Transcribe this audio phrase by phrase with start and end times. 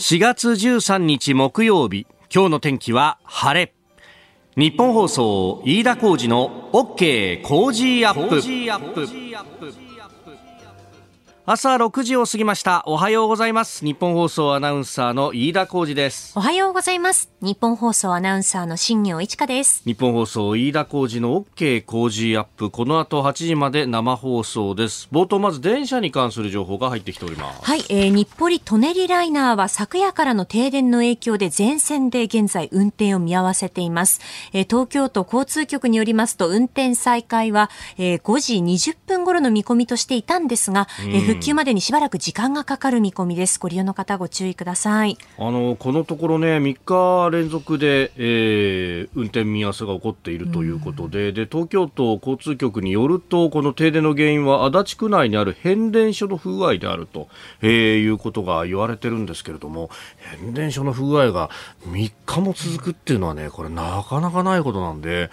[0.00, 3.74] 4月13日木曜日今日の天気は晴れ。
[4.56, 9.89] 日本放送飯田浩二の OK 工事アップ。
[11.52, 12.84] 朝6時を過ぎました。
[12.86, 13.84] おはようございます。
[13.84, 16.32] 日本放送アナウンサーの飯田浩二です。
[16.36, 17.28] おはようございます。
[17.40, 19.82] 日本放送アナウンサーの新業一華です。
[19.84, 22.70] 日本放送飯田浩二の OK 工事アップ。
[22.70, 25.08] この後8時まで生放送です。
[25.10, 27.64] 冒頭まず電車に関する情報が入ってきております。
[27.64, 34.20] はい、えー、日暮里舎人ライナーは昨夜からの停電の影響で全線で現在運転を見合わせています、
[34.52, 43.58] えー、東京都交通局によりますと運転再開は、えー、5時20分頃の見込みとしていたんですが、えー、復旧までにしばらく時間がかかる見込みです。
[43.58, 45.16] ご利用の方ご注意ください。
[45.38, 57.28] あのこのところね3日連続で、えー、運転見合わせが起こっているということで、で東京都交通局によるとこの停電の原因は足立区内にある変電所の不具合であると、
[57.62, 57.70] えー、
[58.02, 59.88] いうことが言われてるんですけれども
[60.42, 61.48] 変電所の不具合が
[61.86, 65.30] 3日も続くっていうのはねこれなかなかないことなんで。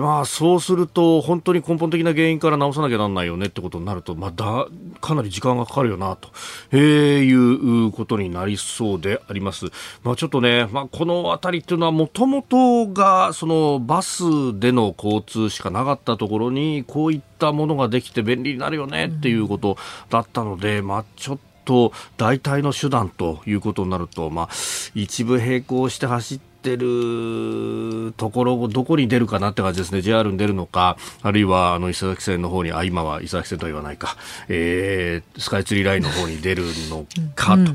[0.00, 4.66] まあ、そうすると、本当に根本的な原因から直さなきゃなんないよねってことになると、まあ、だ
[5.00, 6.30] かなり時間がかかるよなと、
[6.72, 9.66] えー、いうことになりそうであります。
[10.02, 14.24] まあ、ちょっとね、まあ、この辺りっていうのは、もともとがそのバス
[14.58, 19.76] での交通しかなかったところに、こういったものができて便利になるよねっていうこと
[20.10, 24.48] だったので、まあ、ちょっとと代替の手段ということになると、まあ、
[24.94, 30.00] 一部並行して走ってってるところ、どこに出るかなって感じですね。
[30.00, 34.16] JR に出るのか、あるいは、あの、伊勢崎線の方に、あ、今は伊勢崎線とは言わないか、
[34.48, 37.72] えー、スカイツリーラインの方に出るのかと、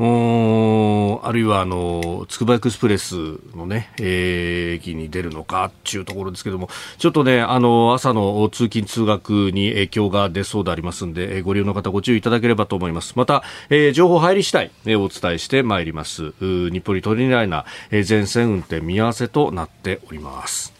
[0.00, 3.16] あるいは、あの、つくばエクスプレス
[3.56, 6.68] のね、えー、駅に出るのかっていうところですけども、
[6.98, 13.14] ちょっとね、あの、朝の通勤通学に影響が出そうでありますんで、ご利用の方ご注意いただければと思います。
[13.16, 16.32] また、えー、情報入り次第、えー、お伝えしてまいります。
[16.40, 20.72] 日暮里トリニライナー、えー、全線運転見合わせとなっております。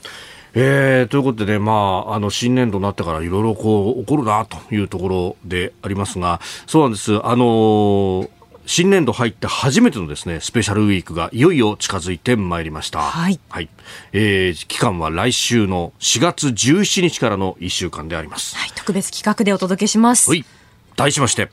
[0.55, 7.14] えー、ということでね、まあ、あの、新年度になってからいろいろこう、起こるなというところでありますが、そうなんです。
[7.27, 8.37] あのー
[8.68, 13.01] 新年度入って初めてのですねスペシャルウィークがいよいよ近づいてまいりました。
[13.01, 13.40] はい。
[13.48, 13.70] はい。
[14.12, 18.56] えー、期間は来週の4月17日からの1週間であります。
[18.56, 18.70] はい。
[18.77, 20.29] 特別企画でお届けします。
[20.29, 20.45] はい。
[20.96, 21.48] 題しまして。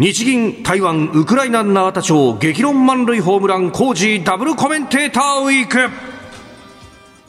[0.00, 5.90] 日銀、台湾、ウクライナ永田町、激論満塁ホームラン、工事、ダブルコメンテーターウィーク。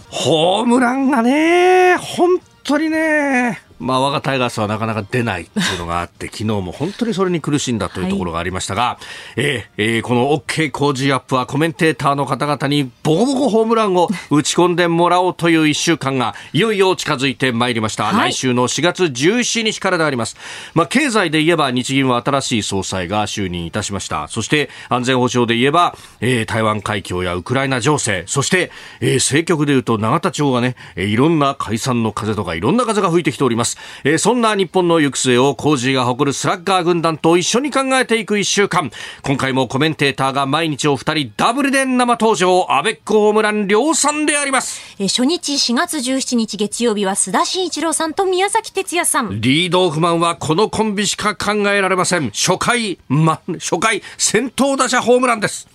[0.09, 18.05] ホームランがね、本当にね、まあ、我がタイガースはなかなか出ないっていうのがあって、 昨日も本当にそれに苦しんだというところがありましたが、はい、えー、えー、この OK 工事アップはコメンテーターの方々にボコボコホームランを打ち込んでもらおうという一週間がいよいよ近づいてまいりました。
[18.05, 20.37] はい、来週の4月17日からであります。
[20.73, 24.27] まあ、経済で言えば日銀は新しい総裁が就任いたしました。
[24.29, 28.71] そして安全保障で言えば、えー、台湾海峡やウクライナ情勢、そして、
[29.01, 33.72] えー、政局で言うと永田町がね、えー、いろんな解散の風とかいろんな風が吹いてきております。。
[34.03, 38.91] えー、そんな日本の行く末をコージーが誇るスラッガー軍団と一緒に考えていく一週間。
[39.23, 42.65] 今回もコメンテーターが毎日お二人ダブルで生登場。
[42.69, 44.81] アベックホームラン量産であります。
[44.99, 49.41] えー、初日4月17日月曜日は須田慎一郎さんと宮崎哲也さん。
[49.41, 52.31] リードオフマンはこのコンビしか考えられません。
[52.31, 55.72] 初回、ま、初回、先頭打者ホームランです。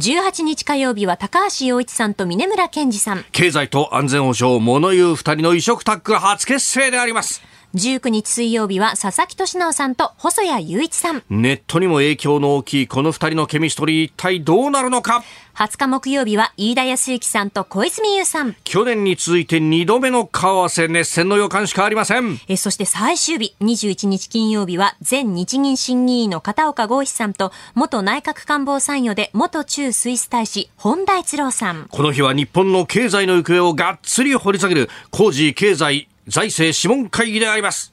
[0.00, 3.24] 18日火曜日は高橋洋一さんと峰村健二さん。
[3.32, 7.42] 経済と安全保障、物言う二人の異色タッグ初結成であります。
[7.74, 11.22] 19日水曜日は佐々木俊直さんと細谷雄一さん。
[11.30, 15.22] ネットにも影響の大きいこの二人のケミストリー一体どうなるのか
[15.54, 18.56] 20日木曜日は飯田康之さんと小泉優さん。
[18.64, 22.40] 去年に続いて2度目の顔合わせ熱戦の予感しかありません。
[22.48, 31.86] えそして最終日21日金曜日は前日銀審議員の片岡剛志さんと元内閣官房参与で元駐スイス大使本田一郎さん。
[31.90, 37.92] この日は日本の経済の行方をがっつり掘り下げる工事経済財政諮問会議であります。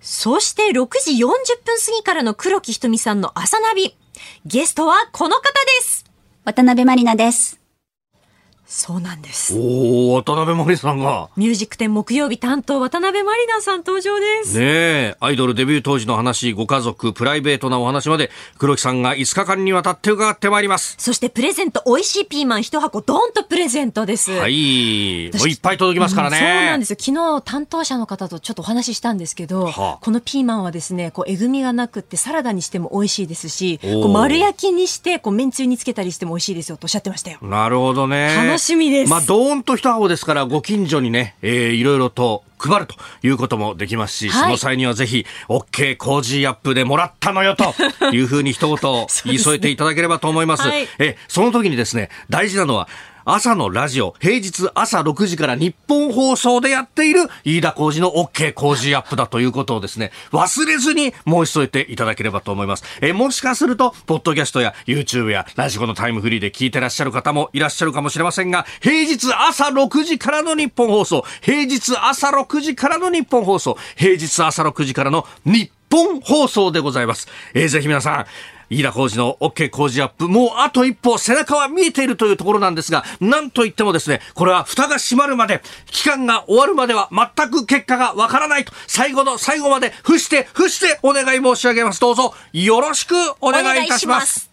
[0.00, 1.28] そして6時40
[1.64, 3.96] 分過ぎからの黒木ひとみさんの朝ナビ。
[4.44, 5.50] ゲストはこの方で
[5.82, 6.04] す。
[6.44, 7.65] 渡辺まりなです。
[8.66, 9.56] そうなんです。
[9.56, 11.28] おお、渡辺まりさんが。
[11.36, 14.58] ミュージック展木曜日担当、渡辺まりなさん登場です。
[14.58, 20.96] ねえ、アイドルデビュー当時の話、ご家族、プライベートなお話まで、黒木さんが5日間にわたって伺ってまいります。
[20.98, 24.32] そしてプレゼント、美味しいピーマン一箱、ドンとプレゼントです。
[24.32, 25.30] はい。
[25.34, 26.96] もういっぱい届きますからね、うん、そうなんですよ。
[26.98, 37.38] 昨日、担当者の方とちょっとお話ししたんですけど、はあ、このピーマンはですね、こう、えぐみがなくって、サラダにしても美味しいですし、こう丸焼きにして、こう、めんつゆにつけたりしても美味しいですよとおっしゃってましたよ。
[37.42, 38.55] なるほどね。
[38.56, 39.10] 楽しみです。
[39.10, 47.74] まあ、どーんと一箱ですから、ご近所にね、えー、いろいろと配るということもできますし、はい、その際にはぜひ、OK コージーアップでもらったのよと
[48.12, 50.62] いうふうに一言言い添えていただければと思います。
[50.62, 52.88] はい、え、その時にですね、大事なのは、
[53.28, 62.84] 朝のラジオ、平日朝6時から日本放送でやっている飯田浩二の OK 工事アップだということをですね、忘れずに申し添えていただければと思います。
[63.00, 77.26] えもしかすると、ポッドキャストや YouTube やラジコのタイムフリーで聞いてらっしゃる方もいらっしゃるかもしれませんが、平日朝6時からのニッポン放送、平日朝6時からのニッポン放送、平日朝6時からのニッポン放送でございます。
[77.54, 78.26] えー、ぜひ皆さん、
[78.68, 92.00] 飯田浩二の OK 工事アップ、もうあと一歩背中は見えているというところなんですが、なんといってもですね、これは蓋が閉まるまで、期間が終わるまでは全く結果がわからないと、最後の最後まで、伏して、伏してお願い申し上げます。
[92.00, 94.50] どうぞ、よろしくお願いいたします。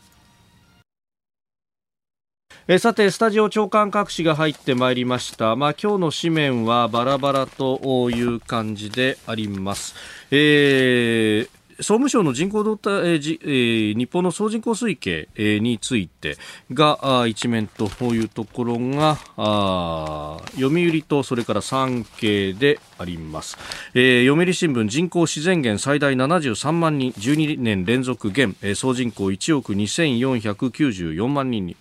[2.66, 9.95] えさてスタジオ長官各紙が入ってまいりました、まあ、今日の紙面はバラバラという感じであります、
[10.31, 16.38] えー総務省の人口動態、えー、日本の総人口推計、えー、について
[16.74, 19.18] が一面というところが
[20.56, 23.57] 読売とそれから産経であります、
[23.94, 31.75] えー、読売新聞人口自然減最大73万人12年連続減、えー、総人口1億2494万人に。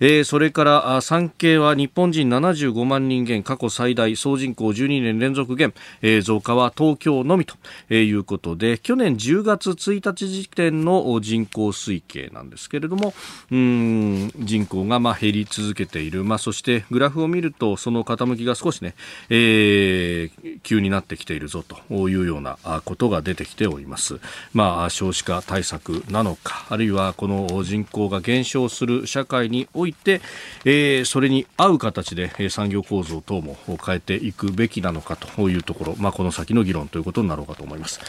[0.00, 7.56] えー、それから産経は日本人75万人減過去最大総人口12年連続減、えー、増加は東京のみと
[7.92, 13.14] いうことで去年10月1日時点の人口推計なんですけれども
[13.50, 18.94] うん人口がまあ減り続けている、まあ、そしてグラフを見るとその傾きが少しね、
[19.30, 24.20] えー、急になってきているぞというようなことが出てきております、
[24.52, 30.20] まあ、少子化対策なのかあるいはこの人口が減少する社会にいて、
[30.64, 38.00] えー、それに合う形で産業構造等も変えていくべきなのかというところ、まあ、この先の議論ということになろうかと思います。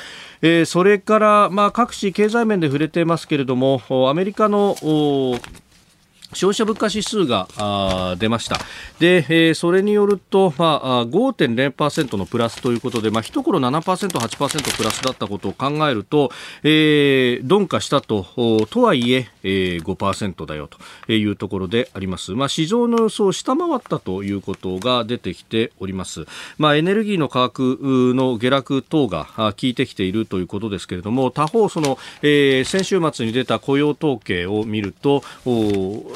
[0.41, 4.75] えー、それから、まあ、各地経済面で触れてますけれどもアメリカの
[6.33, 7.47] 消費者物価指数が
[8.17, 8.57] 出ました。
[8.99, 16.31] で、えー、それによると、まあ、5.0%のプラスということで、まあ、一頃7%、8%プラスだったことを考えると、
[16.63, 18.25] えー、鈍化したと、
[18.69, 22.31] とはいええー、5%だよというところであります。
[22.31, 26.25] まあ、市場の予想を下回ったということが出てきております。
[26.57, 35.23] まあ、エネルギーの価格の下落等が効いてきているということですけれども、他方、その、えー、先週末に出た雇用統計を見ると、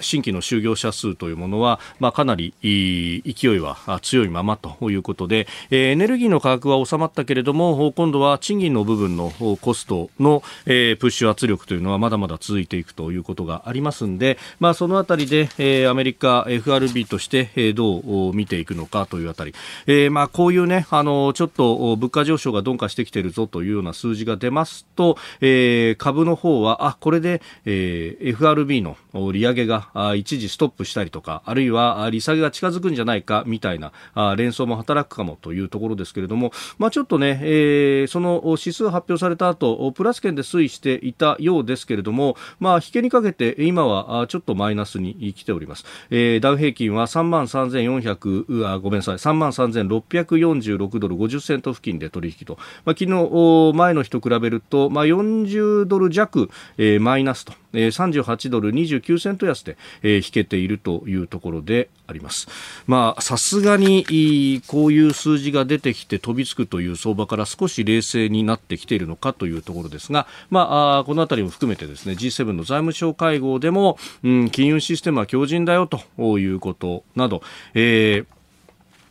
[0.00, 19.54] 新規の就業者数というものは、まあ、かなり勢いは強いままということで、えエネルギーの価格は収まったけれども今度は賃金の部分のコストの、えプッシュ圧力というのはまだまだ続いていくということがありますので、まあ、そのあたりで、えアメリカ FRB として、えどう見ていくのかというあたり、
[19.86, 28.96] えまあ、こういうねあのちょっと物価上昇が鈍化してきているぞというような数字が出ますと、え株の方はあこれで、え FRB の
[29.32, 33.92] 利上げがが一時ストップしたりとか、あるいは利下げが近づくんじゃないかみたいな
[34.36, 45.84] 連想も働くかもというところですけれども、まあ、ちょっとね、えー、その指数発表された後、プラス圏で推移していたようですけれども、まあ、引けにかけて今はちょっとマイナスに来ております。
[46.10, 62.48] えー、ダウ平均は3万3400、ごめんなさい、3万3646ドル50セント付近で取引と、まあ、昨日前の日と比べると、まあ、40ドル弱、えー、マイナスと、え、38ドル29セント安で、え、引けているというところであります。
[62.86, 77.42] まあ、さすがにこういう数字が出てきて飛びつくという相場から少し冷静になってきているのかというところですが、まあ、このあたりも含めてですね G7 の財務省会合でも、うん、金融システムは強靭だよということなど、
[77.74, 78.34] えー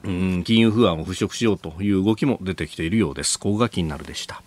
[0.06, 3.40] うん金融不安を払拭しようという動きも出てきているようです。
[3.40, 4.44] ここが気になるでした。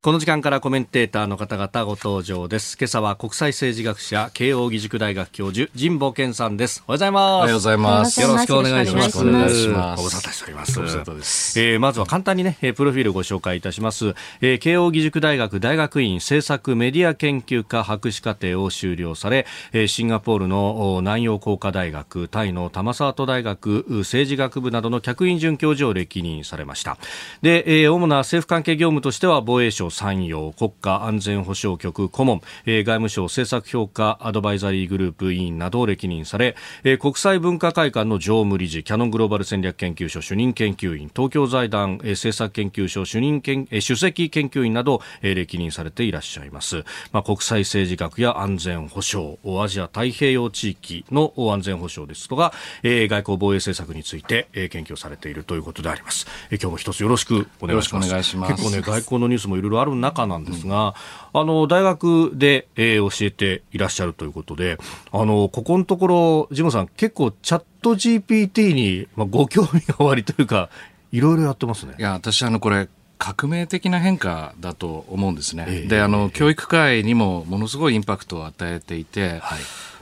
[0.00, 2.78] この時間からコメンテーターの方々ご登場です。
[2.78, 6.84] 今朝は国際政治学者、慶応義塾大学教授、神保健さんです。
[6.86, 7.34] おはようございます。
[7.34, 8.20] おはようございます。
[8.20, 9.18] よろしくお願いします。
[9.18, 9.98] お願いします。
[9.98, 10.78] ご無沙汰しております。
[10.78, 11.60] ご無沙汰です。
[11.60, 14.14] えー、まずは簡単にね、プロフィールをご紹介いたします。
[14.40, 26.98] えー、慶応義塾大学大学院政策メディア研究科博士課程を修了され、えー、シンガポールの南洋工科大学、タイの玉沢都大学政治学部などの客員准教授を歴任されました。
[27.42, 52.52] で、えー、主な政府関係業務としては防衛省省参与国家安全保障局顧問、えー、外務省政策評価アドバイザリーグループ委員などを歴任され、えー、国際文化会館の常務理事キャノングローバル戦略研究所主任研究員東京財団、えー、政策研究所主任研、えー、首席研究員など、えー、歴任されていらっしゃいます、まあ、国際政治学や安全保障アジア太平洋地域の安全保障ですとか、
[52.82, 58.08] えー、外交防衛政策について、えー、研究されているということであります、えー、今日も一つよろしくお願いします。
[58.12, 60.94] 結構ね外交のニュースもいろいろある中なんですが、
[61.34, 64.78] うん、あの大学で、えー、教えていらっしゃるということで
[65.12, 70.70] あのここのところジムさん結構チャット GPT に、まあ、ご興味がおありというか
[71.12, 71.94] いろいろやってますね。
[71.98, 75.66] いや私あのこれ革命的な変化だと思うんですね。
[75.68, 79.60] えー、であの、教育界にもものすごいインパクトを与えていて、はい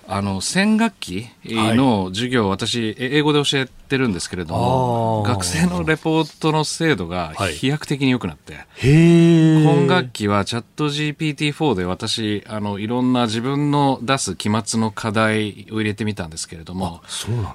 [0.09, 17.01] あの、戦学期の授業、はい、私、英語で教えてるんですけれども、学生のレポートの精度が飛躍的に良くなって、はい、今学期はチャット GPT-4 で私、あの、いろんな自分の出す期末の課題を入れてみたんですけれども、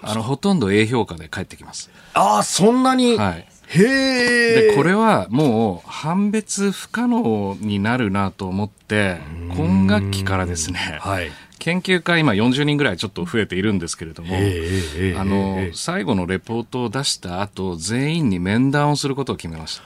[0.01, 1.89] あの、ほとんど A 評価で返ってきます。
[2.13, 3.17] ああ、そんなに？
[3.17, 3.47] はい。
[3.73, 9.17] へで、これはもう判別不可能になるなと思って、
[9.55, 11.31] 今学期からですね、はい、
[11.61, 19.83] 研究会、今40人ぐらいちょっと増えているんですけれども、あの、最後のレポートを出した後、全員に面談をすることを決めました。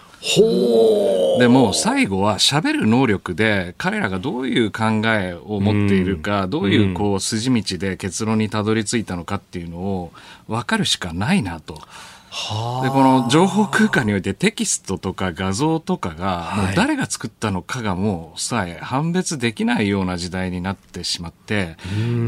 [1.38, 10.13] でも最後は喋る能力で彼らがどういう考えを持っているか、どういうこう筋道で結論にたどり着いたのかっていうのを
[10.48, 11.82] 分かるしかないなと。
[12.83, 21.77] でこの情報空間においてテキストとか画像とかが、もう誰が作ったのかがもうさえ判別できないような時代になってしまって、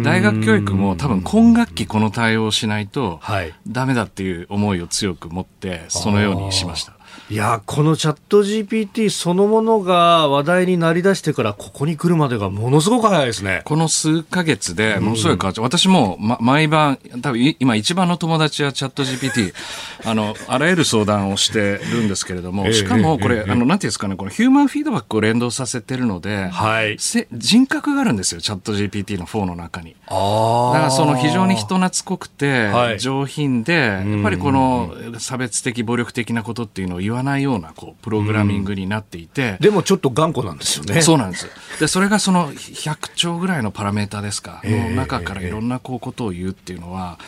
[0.03, 3.19] 大学教育も多分今学期この対応をしないと
[3.67, 6.96] ダメだっていう思いを強く持って、そのようにしました。
[7.29, 13.63] いやこのチャット GPT そのものが話題になりだしてからここに来るまでがものすごく早いですね。
[13.65, 15.65] この数ヶ月でものすごい変わっちゃう。
[15.65, 19.53] うん、私も、ま、毎晩、多分今一番の友達はチャット GPT、
[20.09, 26.97] あの、あらゆる相談をしてるんですけれども、しかもこれ、あの、なんていうんですかね、このヒューマンフィードバックを連動させてるので、はい、
[27.33, 29.97] 人格があるんですよ、チャット GPT の4の中に。
[30.07, 41.01] だからその非常に人懐っこくて、上品で、やっぱりこの差別的、暴力的なことっていうのを言わないようなこうプログラミングになっていて、うん、でもちょっと頑固なんですよね。
[41.01, 41.47] そうなんです。
[41.79, 47.19] でそれがその100兆ぐらいのパラメータですか、の中からいろんなこうことを言うっていうのは、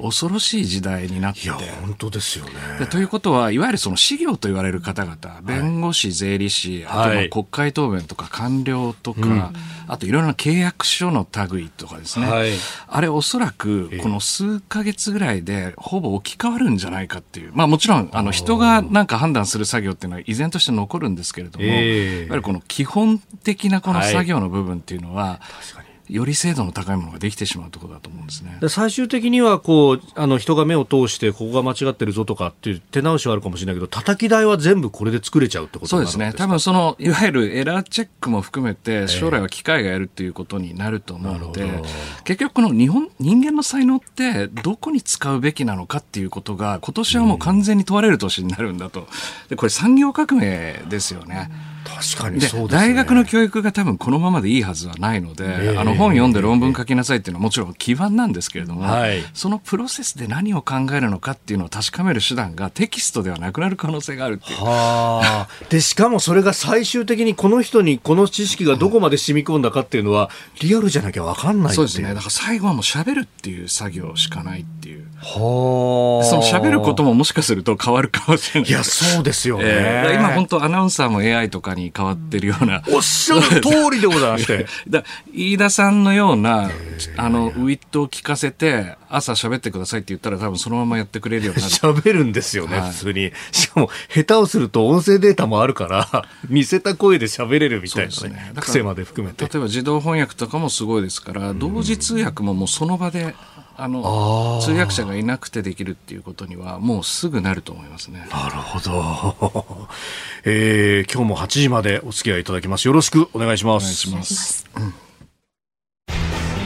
[0.00, 1.40] 恐ろしい時代になって。
[1.40, 2.52] いや本当ですよね。
[2.78, 9.52] でということはいわゆるその資料と言われる方々弁護士、税理士あとまあ国会答弁とか官僚とか、うん、
[9.86, 12.50] あといろいろな契約書の類とかですね、はい、
[12.86, 17.52] あれおそらくこの数か月ぐらいでほぼ置き換わるんじゃないかっていう。
[17.54, 28.58] まあもちろんあの人がなんか判断する作業っていうのは依然として残るんですけれども、えー、やっぱりこの基本的なこの作業の部分っていうのは、はいより精度の高いものができてしまうところだと思うんですね。
[28.68, 36.34] 最終的にはこうあの人が目を通してここが間違ってるぞとかっていう手直しはあるかもしれないけど叩き台は全部これで作れちゃうってことそうですね。
[36.36, 49.08] 多分そのいわゆるエラーチェックも含めて将来は機械がやるっていうことになると思うので、えー、結局この日本人間の才能ってどこに使うべきなのかっていうことが今年はもう完全に問われる年になるんだと。
[49.48, 51.50] でこれ産業革命ですよね。
[51.68, 64.58] うん確かにそうです、ね、大学の教育が多分このままでいいはずはないので、えー、あの本読んで論文書きなさいっていうのはもちろん基盤なんですけれども、はい、そのプロセスで何を考えるのかっていうのを確かめる手段がテキストではなくなる可能性があるっていう。
[64.60, 72.08] はでしかもそれが最終的にこの人にこの知識がどこまで染み込んだかっていうのはリアルじゃなきゃ分かんないそうですね。
[72.14, 75.06] だから最後はもう喋るっていう作業しかないっていう。
[75.24, 78.70] はその喋ることももしかすると変わるかもしれない。
[78.70, 79.64] いやそうですよね。
[79.66, 82.82] えー、今本当アナウンサーも AI とかに変わってるような。
[82.92, 84.66] おっしゃる通りでございまして。
[84.88, 86.70] だ飯田さんのような、
[87.16, 91.74] あの、ウィットを聞かせて、朝喋ってくださいって言ったら多分そのままやってくれるようになる。
[91.74, 93.32] 喋るんですよね、はい、普通に。
[93.52, 99.44] しかも、下手をすると音声データもあるから、 似せた声で喋れるみたいなね、ね癖まで含めて。
[99.44, 103.34] 例えば自動翻訳とかもすごいですから、同時通訳ももうその場で、
[103.76, 108.26] あの通訳者がいなくてできるっていうことにはもうすぐなると思いますね。
[108.30, 109.88] なるほど。
[110.44, 112.86] えー、今日も8時までお付き合いいただきます。
[112.86, 113.84] よろしくお願いします。
[113.84, 114.66] お願いします。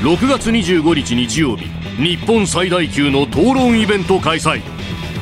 [0.03, 4.63] 6月25日日曜日、日本最大級の討論イベント開催。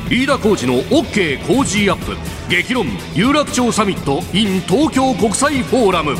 [0.09, 2.15] 飯田浩司の OK 工事アップ
[2.49, 6.15] 激論有楽町サミット in 東京国際フォーラム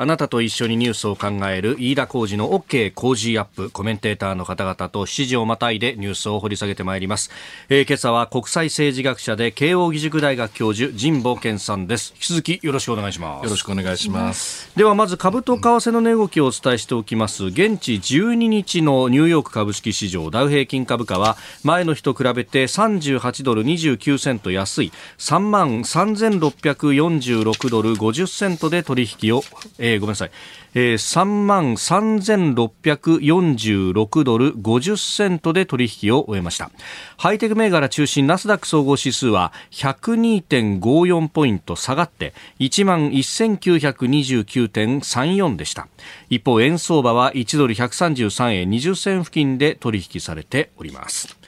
[0.00, 7.32] あなたと一緒にニュースを考える飯田浩二の OK 工事アップコメンテーターの方々と7時をまたいでニュースを掘り下げてまいります、
[7.68, 12.12] えー、今朝は国際政治学者で慶應義塾大学教授神保健さんです。
[12.14, 13.44] 引き続きよろしくお願いします。
[13.44, 14.70] よろしくお願いします。
[14.76, 17.46] ではまず株と為替の値動きをお伝えしておきます。
[17.46, 29.42] 現地12日のニューヨーク株式市場ダウ平均株価は前の日と比べて38ドル29セント安い3万3646ドル50セントで取引を、
[29.80, 30.30] えーえー、ごめんなさい、
[30.74, 36.72] えー、3万3646ドル50セントで取引を終えました。
[37.16, 45.88] ハイテク銘柄中心ナスダック総合指数は102.54ポイント下がって1万1929.34でした。
[46.28, 51.38] 一方円相場は1ドル133円20銭付近で取引されております。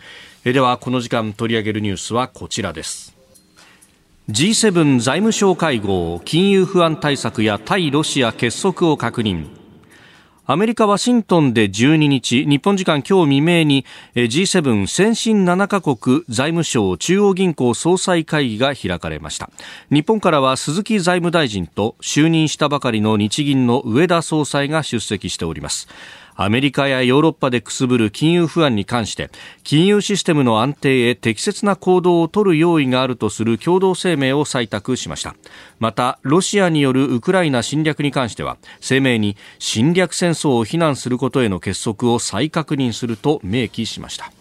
[0.44, 3.09] ではこの時間取り上げるニュースはこちらです。
[4.30, 9.48] G7 財務省会合金融不安対策や対ロシア結束を確認
[10.46, 13.84] アメリカ・ワシントンで12日、日本時間今日未明に
[14.14, 19.50] G7 先進7カ国財務省中央銀行総裁会議が開かれました。
[19.90, 25.88] 日本からは鈴木財務大臣と就任したばかりの日銀の上田総裁が出席しております。
[26.42, 29.28] アメリカやヨーロッパでくすぶる金融不安に関して
[29.62, 35.36] 金融システムの安定へ適切な行動を取る用意があるとする共同声明を採択しました。
[35.80, 44.32] またロシアによるウクライナ侵略に関しては声明に侵略戦争を非難することへの結束を再確認すると明記しました。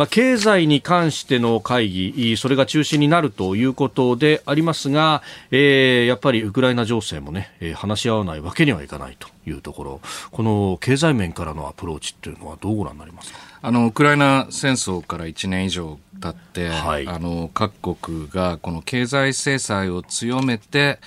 [0.00, 13.50] まあ、経済に関しての会議、それが中心になるということでありますが、えー、やっぱりウクライナ情勢もね、えー、話し合わないわけにはいかないというところ、この経済面からのアプローチっていうのはどうご覧になりますか？
[13.62, 20.98] あのウクライナ戦争から1年以上経って、はい、あの各国がこの経済制裁を強めて、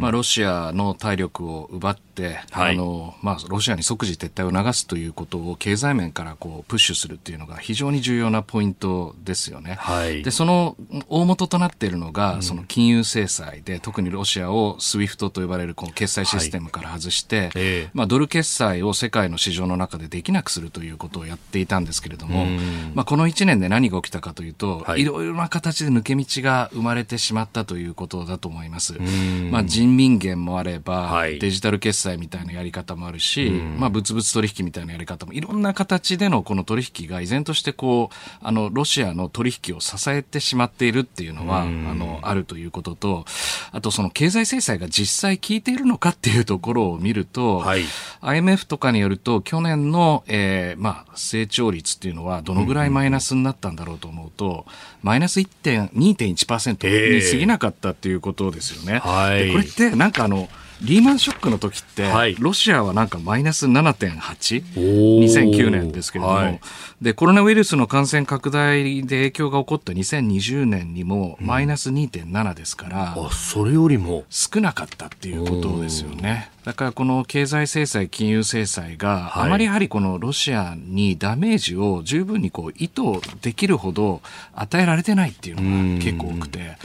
[0.00, 2.07] まあ、ロシアの体力を奪って、
[2.50, 9.76] はい、あのまあ、ロシアに即時撤退を流すということを経済面からこうプッシュするっていうのが非常に重要なポイントですよね。
[9.78, 10.76] はい、でその
[11.08, 22.46] 大元となっているのが、その金融制裁で特にロシアを SWIFT と呼ばれるこの決済システムから外して、はい、まあ、ドル決済を世界の市場の中でできなくするということをやっていたんですけれども、
[22.94, 28.98] まあ、この1年で何が起きたかというと、はい、いろいろな形で抜け道が生まれてしまったということだと思います。
[29.50, 43.24] まあ、人民元もあれば、はい、デジタル決済みたいなやり方もあるし、まあ、物々取引みたいなやり方も、いろんな形でのこの取引が依然としてこう、あの、ロシアの取引を支えてしまっているっていうのは、あの、あるということと、
[43.72, 47.82] あとその経済制裁が実際効いているのかっていうところを見ると、はい、
[48.20, 54.66] IMF とかによると、去年の、えー、まあ、成長率っていうのはどのぐらいマイナスになったんだろうと思うと、
[55.02, 58.98] マイナス2.1%に過ぎなかったっていうことですよね。
[58.98, 60.48] はい、これってなんかあの
[60.82, 66.60] リーマンショックの時って、はい、ロシアはなんかマイナス 7.8?2009 年ですけれども、はい、
[67.02, 74.24] で、コロナウイルスの感染拡大で影響が起こった2020年にもマイナス2.7ですから、うん、あ、それよりも。
[74.30, 76.50] 少なかったっていうことですよね。
[76.64, 83.02] だからこの経済制裁、金融制裁が、あまりやはりこのロシアにダメージを十分にこう意図
[83.40, 84.20] できるほど
[84.54, 86.76] 与えられてないっていうのが結構多くて、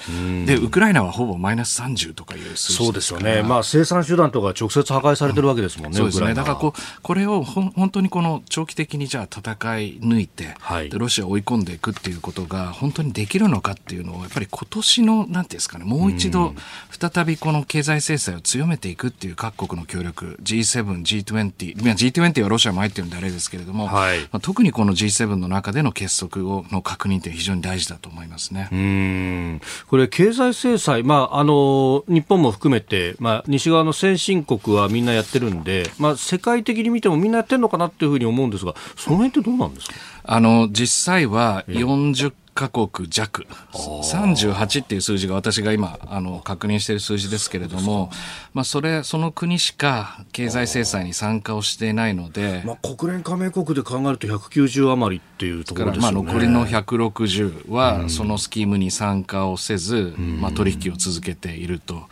[0.45, 3.43] で、ウクライナはほぼマイナス30とかいう数字そうですよね。
[3.43, 6.34] まあ生産手段とか直接破壊されてるわけですもんね、うん、そうですね。
[6.34, 16.54] だからこう、これをほ本当にこの長期的にじゃあ戦い抜いて、はい、でロシアを追い込んでいくっていうことが本当にできるのかっていうのを、やっぱり今年の、なんていうんですかね、もう一度、
[16.89, 28.69] 再びこの経済制裁を強めていくっていう各国の協力 G7、G20、G20 はロシアも入ってるんであれですけれども、はい、まあ、特にこの G7 の中での結束をの確認って非常に大事だと思いますね。
[28.72, 29.62] うん。
[29.88, 39.95] これ、経済制裁、まあ、あの日本も含めて、まあ、西側の先進国はみんなやってるんで、まあ、世界的に見てもみんなやってるのかなっていうふうに思うんですが、その辺ってどうなんですか？
[40.23, 48.12] あの実際は40カ国弱、38っていう数字が私が今、あの、確認している数字ですけれども、
[48.54, 56.02] まあ、それ、その国しか経済制裁に参加をしていないので、まあ、国連加盟国で考えると190余りっていうところですね。
[56.04, 62.04] まあ、残りの160は、そのスキームに参加をせず、まあ、取引を続けていると。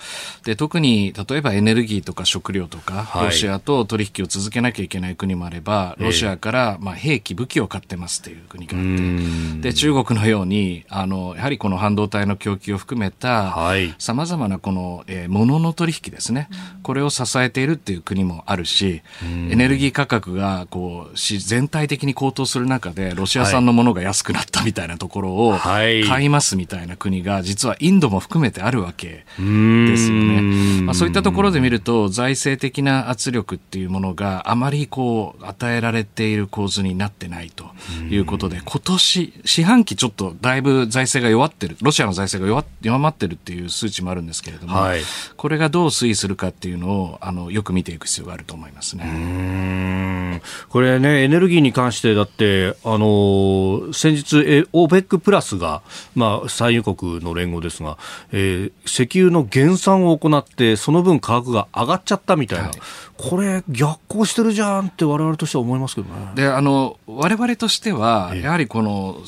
[0.44, 13.56] で、特に、例えばエネルギーとか食料とか、ロシアと取引を続けなきゃいけない国もあれば、ロシアから、まあ、兵器、武器を買ってますっていう国があって、で、中国のように、あの、やはりこの半導体の供給を含めた、
[14.00, 16.50] さまざまなこの、えー、物の取引ですね、
[16.84, 30.82] これを支えているっていう国もあるし、エネルギー価格が、こう、全体的に高騰する中で、ロシア産のものが安くなったみたいなところを、買いますみたいな国が、実はインドも含めてあるわけですよね。
[30.84, 37.65] まあ、そういったところで見ると、財政的な圧力っていうものがあまりこう、与えられている構図になってないと
[38.10, 45.02] いうことで、今年、四半期ちょっとだいぶ財政が弱ってる、ロシアの財政が弱弱まってるっていう数値もあるんですけれども、はい、
[45.38, 50.42] これがどう推移するかっていうのを、あの、よく見ていく必要があると思いますね。
[50.70, 55.82] これね、エネルギーに関してだって、あの、先日、え、オーペックプラスが、
[56.16, 57.98] まあ、産油国の連合ですが、
[58.32, 62.78] えー、石油の減産を行って、その分価格が上がっちゃったみたいな、はい、
[63.18, 66.32] これ、逆行してるじゃんってわれわれとしては思いますけどね。
[66.36, 69.22] で、あの、われわれとしては、やはりこの、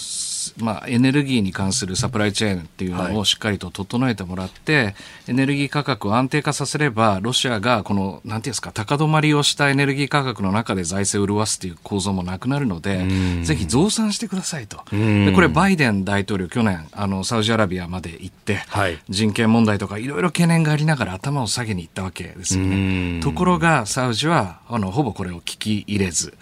[0.57, 4.95] まあ、エネルギーに関するサプライチェーンっていうのをしっかりと整えてもらって、はい、
[5.29, 13.05] エネルギー価格を安定化させれば、ロシアがこの、なんていうんですか、高止まりをしたエネルギー価格の中で財政を潤すっていう構造もなくなるので、
[13.43, 14.83] ぜひ増産してくださいと。
[14.91, 23.19] で、これ、バイデン大統領、去年、あの、サウジアラビアまで行って、はい、人権問題とかいろいろ懸念がありながら頭を下げに行ったわけですよね。
[23.21, 26.33] ところが、サウジは、あの、ほぼこれを聞き入れず、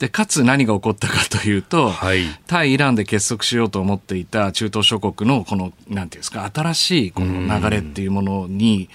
[0.00, 8.88] で、かつ何が起こったかというと、はい、対イランで結束しようと思っていた中東諸国のこの、なんていうんですか、新しいこの流れっていうものに、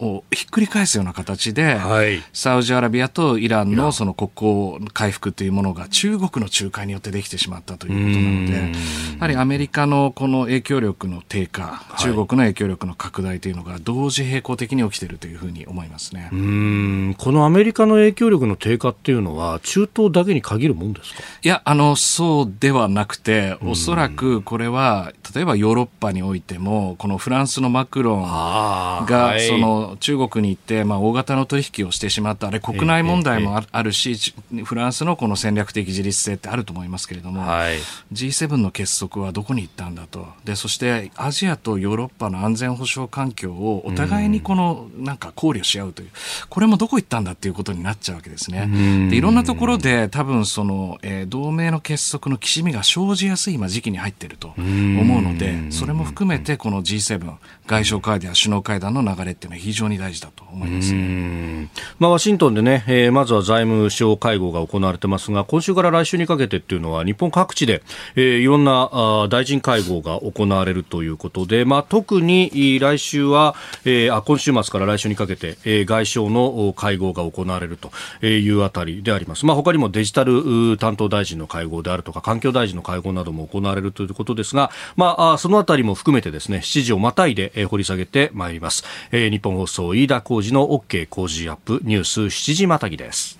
[0.00, 8.78] をひっくり返すような形で、はい、サウジアラビアとイランのその国交回復というものが中国の仲介によってできてしまったということなので、
[9.16, 16.30] やはりアメリカのこの影響力の低下、中国の影響力の拡大というのが同時並行的に起きているというふうに思いますね。
[16.32, 17.14] うん。
[17.18, 21.22] このアメリカの影響力の低下っていうのは、中東だけに限るもんですか？
[21.42, 37.78] いや、あの、そうではなくて、おそらくこれは、例えばヨーロッパにおいても、このフランスのマクロンが、その、中国に行って、まあ、大型の取引をしてしまった、あれ、国内問題もあるし、フランスのこの戦略的自立性ってあると思いますけれども、はい、
[38.12, 46.10] G7 の結束はどこに行ったんだと、でそしてアジアとヨーロッパの安全保障環境をお互いにこの、なんか考慮し合うという、
[46.48, 49.08] これもどこ行ったんだっていうことになっちゃうわけですね。
[49.10, 67.82] でいろんなところで、多分その、えー、同盟の結束のきしみが生じやすい今時期に入っていると思うので、それも含めてこの G7、外相会談、首脳会談の流れっていうのは非常常に大事だと思います、ね、まあ、ワシントンでね、えー、まずは財務省会合が行われてますが、今週から来週にかけてっていうのは、日本各地で、
[68.16, 79.46] えー、いろんなあ大臣会合が行われるということで、まあ、特に来週は、えー、あ今週末から来週にかけて、えー、外相の会合が行われるというあたりであります。
[79.46, 88.84] まあ、他にもデジタル担当大臣の会合であるとか、環境大臣の会合なども行われるということですが、まあ、そのあたりも含めてですね、7時をまたいで、掘り下げてまいります。
[89.12, 93.37] えー、日本放送飯田浩二の OK 工事アップニュース7時またぎです。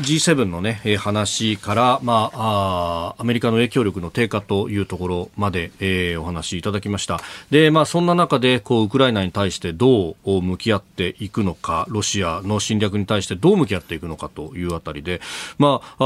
[0.00, 7.20] G7 のね、話から、まあ、あアメリカの影響力の低下というところまで、えー、お話しいただきました。
[7.50, 15.22] で、まあ、そんな中で、こう、ウクライナに対してどう向き合っていくのか、ロシアの侵略に対してどう向き合っていくのかというあたりで、
[15.58, 16.04] まあ、あ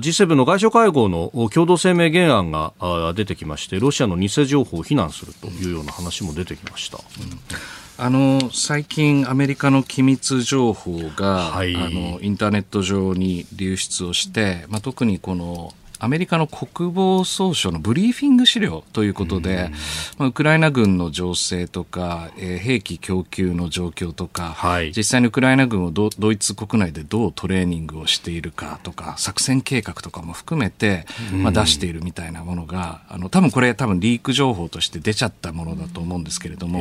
[0.00, 2.72] G7 の外相会合の共同声明原案が
[3.14, 6.96] 出てきまして、ロシアの偽情報を非難するというような話も出てきました。
[6.96, 19.70] うんあの最近、アメリカの機密情報が、はい、あのインターネット上に流出をして、まあ、特にこのアメリカの国防総省のブリーフィング資料ということで、
[20.16, 36.80] まあ、ウクライナ軍の情勢とか、えー、兵器供給の状況とか、はい、実際にウクライナ軍をドイツ国内でどうトレーニングをしているかとか、作戦計画とかも含めて、まあ、出しているみたいなものが、あの多分これ多分リーク情報として出ちゃったものだと思うんですけれども、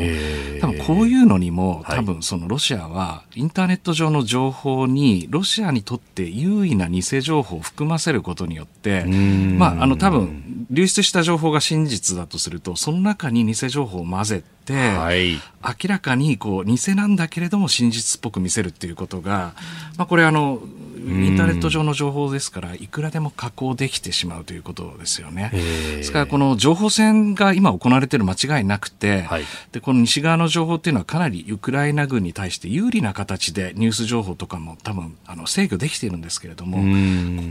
[0.62, 9.09] 多分こういうのにも、多分そのロシアはインターネット上の情報にロシアにとって優位な偽情報を含ませることによって、
[9.58, 15.40] まあ、あの、多分、流出した情報が真実だとすると、その中に偽情報を混ぜて、はい、明
[15.88, 19.54] らかにこう偽なんだけれども真実っぽく見せるっていうことが、
[19.98, 20.60] まあ、これあの
[21.00, 25.50] インターネット上の情報ですから、いくらでも加工できてしまうということですよね。
[25.54, 36.78] ですから、この情報戦が今行われている間違いなくて、はい、で、この西側の情報っていうのはかなりウクライナ軍に対して有利な形でニュース情報とかも多分、あの、制御できているんですけれども、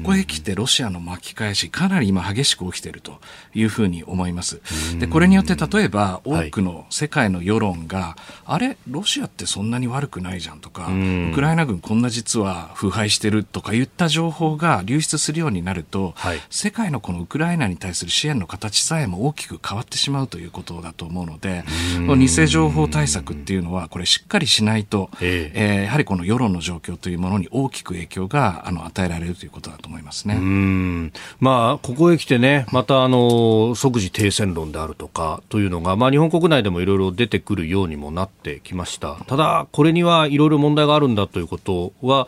[0.02, 3.20] ここへ来てロシアの巻き返し、かなり今激しく起きていると
[3.54, 4.60] いうふうに思います。
[4.98, 21.64] で、これによって例えば多くの世界の世論が、はい、あれ、ロシアってそんなに悪くないじゃんとか、ウクライナ軍こんな実は腐敗してるるとかいった情報が流出するようになると、はい、世界のこのウクライナに対する支援の形さえも大きく変わってしまうということだと思うので、
[22.18, 30.38] 偽情報対策っていうのは、これしっかりしないと、えー、えー、やはりこの世論の状況というものに大きく影響があの与えられるということだと思いますね。
[31.40, 39.16] まあ、ここへ来てね、またあの即時停戦論であるとかというのが、まあ、日本国内でもいろいろ出てくるようにもなってきました。
[39.26, 42.26] ただ、これにはいろいろ問題があるんだということは、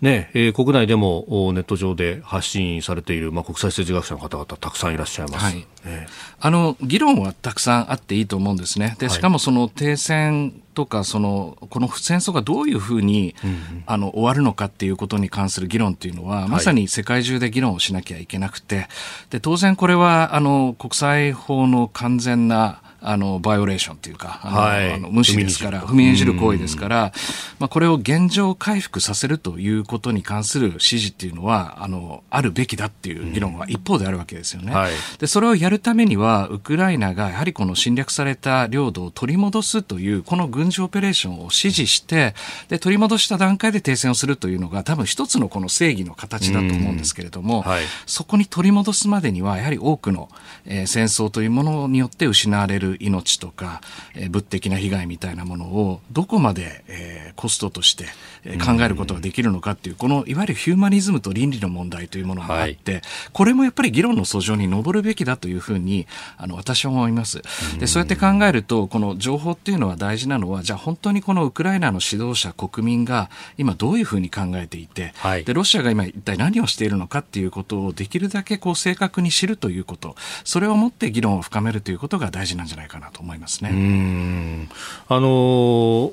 [0.00, 5.44] ね、えー、国内でもネット上で発信されている、まあ、国際政治学者の方々たくさんいらっしゃいます。
[5.44, 8.96] はい、えー、あの、議論はたくさんあっていいと思うんですね。
[8.98, 18.88] で、しかもその停戦とかそのこの戦争がどういうふうに、うん、あの終わるのかっていうことに関する議論っていうのは、まさに世界中で議論をしなきゃいけなくて。
[19.30, 26.32] で当然これはあの国際法の完全なあの、バイオレーションというか、あの、はい、あの無視ですから、踏みにじる。
[26.42, 27.12] 行為ですから、
[27.58, 34.74] まあ、これを現状回復させるということに関する指示っていうのは、あの、あるべきだっていう議論は一方であるわけですよね。
[34.74, 42.34] はい、で、それをやるためには、ウクライナがやはりこの侵略された領土を取り戻すという、この軍事オペレーションを指示して、
[42.68, 50.28] で、取り戻した段階で停戦をするというのが、多分一つのこの正義の形だと思うんですけれども、はい、そこに取り戻すまでには、やはり多くの、
[50.66, 53.80] えー、戦争というものによって失われる命とか、
[54.14, 58.06] えー、物的な被害みたいなものをどこまで、えー、コストとして、
[58.44, 63.02] えー、考えることができるのかっていう、このいわゆるヒューマニズムと倫理の問題というものがあって、はい、
[63.32, 67.42] これもやっぱり議論の訴状に上るべきだというふうにあの私は思います。
[67.78, 80.16] でそうやって考えるとこの情報っていうのは大事なのはじゃあ本当にこのウクライナの指導者国民が今どういうふうに考えていて、はい、でロシアが今一体何をしているのかっていうことをできるだけこう正確に知るということ。
[80.44, 84.68] それをもって議論を深めるということが大事なんじゃないかなと思いますね。
[85.08, 86.12] あの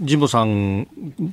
[0.00, 0.86] 神保さん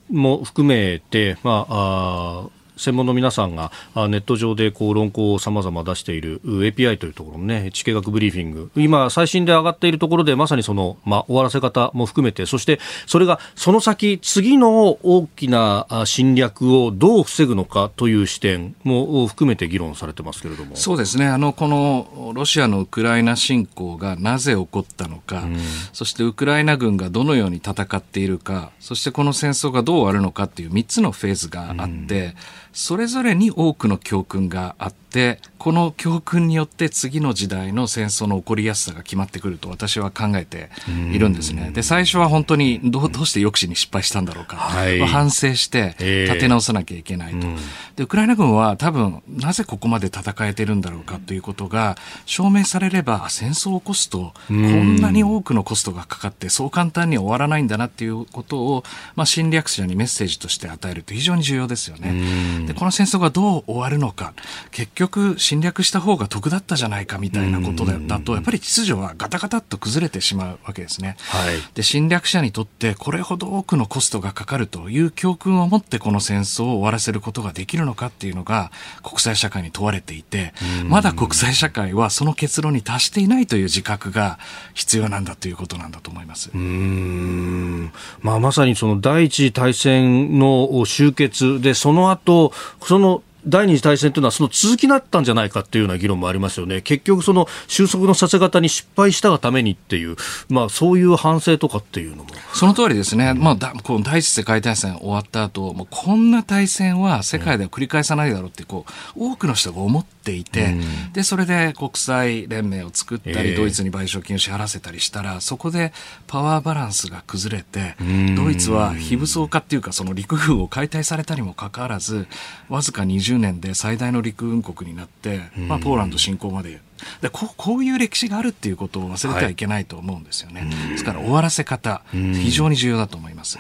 [0.09, 8.71] も含めて、まあ、あ専門の皆さんがネット上でこう論考をさまざま出している API というところの、ね、地形学ブリーフィング。
[8.75, 20.75] 今、最新で上がっているところでまさにその、まあ、終わらせ方も含めてそしてそれがその先次の大きな侵略をどう防ぐのかという視点も含めて議論されてますけれども。
[20.75, 21.27] そうですね。
[21.27, 25.57] あのこのロシアのウクライナ侵攻がなぜ起こったのか、うん、
[25.93, 32.33] そしてウクライナ軍がどのように戦っているかそしてこの戦争がどう終わるのかという3つのフェーズがあって、うん
[32.79, 40.69] それぞれに多くの教訓があってこの教訓によって次の時代の戦争の起こりやすさが決まってくると私は考えて
[41.13, 41.71] いるんですね。
[41.73, 47.47] で最初は本当にどうどうして抑止に失敗したんだろうか、はい、反省して立て直さなきゃいけないと。
[47.95, 58.83] でウクライナ軍は多分なぜここまで戦えてるんだろうかということが証明されれば戦争を起こすとこんなに多くのコストがかかってそう簡単に終わらないんだなっていうことを、
[59.15, 62.65] まあ、侵略者にメッセージとして与えると非常に重要ですよね。
[62.67, 64.33] でこの戦争がどう終わるのか。
[64.71, 71.15] 結局侵略した方が得だったじゃないかみたいなことだとやっぱり秩序はガタガタっと崩れてしまうわけですね。
[71.29, 80.53] はい、で侵略者にとってこれほど多くのコストがかかるという教訓を持ってこの戦争を終わらせることができるのかっていうのが国際社会に問われていて
[80.85, 84.39] まだ国際社会はその結論に達していないという自覚が
[84.73, 86.51] 必要なんだということなんだと思います。
[86.53, 92.51] うんまあ、まさにその第一次大戦の終結でその後
[92.83, 96.81] その第二次大戦というのはその続きだったんじゃないかっていうような議論もありますよね。
[96.81, 100.17] 結局その収束のさせ方に失敗したがためにっていう、
[100.49, 102.29] まあそういう反省とかっていうのも。
[102.53, 103.33] その通りですね。
[103.33, 115.93] まあだ、この第一次世界大戦終わった後、もうこんな大戦は世界では繰り返さないだろうって、こう、多くの人が思っていて、うん、で、それで国際連盟を作ったり、えー、ドイツに賠償金を支払わせたりしたら、そこで
[116.27, 117.95] パワーバランスが崩れて、
[118.35, 122.27] ドイツは非武装化っていうか、その陸軍を解体されたにもかかわらず、
[122.69, 126.81] わずか20 20年で最大の陸運国になって、まあ、ポーランド侵攻まで。
[127.21, 133.59] でここういう歴史があるっていうことを忘れてはいけないと思うんですよね、はい、ですから終わらせ方非常に重要だと思います、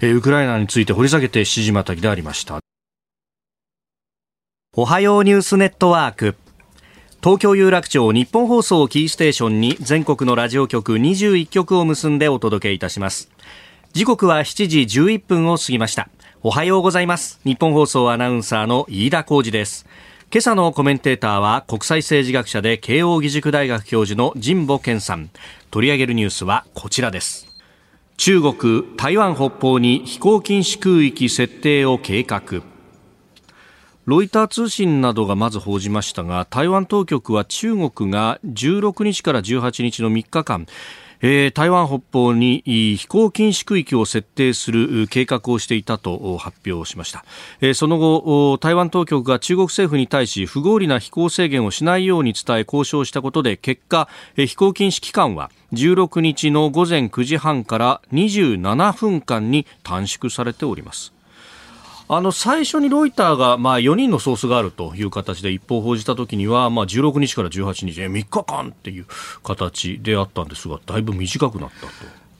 [0.00, 2.60] えー、ウクライナについて掘り下げて7時またぎでありました。
[4.76, 6.34] おはようニュースネットワーク。
[7.22, 13.30] 東京有楽町日本放送キーステーションに全国のラジオ局21局を結んでお届けいたします。
[13.94, 16.08] 時刻は7時11分を過ぎました
[16.46, 17.40] おはようございます。
[17.44, 19.86] 日本放送アナウンサーの飯田浩二です。
[20.30, 25.30] 今朝のコメンテーターは国際政治学者で慶應義塾大学教授の神保健さん。
[25.70, 27.46] 取り上げるニュースはこちらです。
[28.18, 32.60] 中国台湾北方に飛行禁止空域設定を計画。
[34.04, 40.66] ロイター通信などがまず報じましたが台湾当局は中国が16日から18日の3日間
[41.26, 47.24] えー、台湾北方に飛行禁止区域を設定する計画をしていたと発表しました、
[47.62, 54.06] えー、その後台湾当局が中国政府に対し不合理な飛行制限をしないように伝え交渉したことで結果、
[54.36, 61.13] えー、飛行禁止期間は16日の午前9時半から27分間に短縮されております。
[62.08, 69.06] あの最初にロイターが、まあ、4人のソースがあるという形で一報報じたときには、まあ、16日から18日、3日間っていう
[69.42, 71.92] 形であったんですが、だいぶ短くなったと。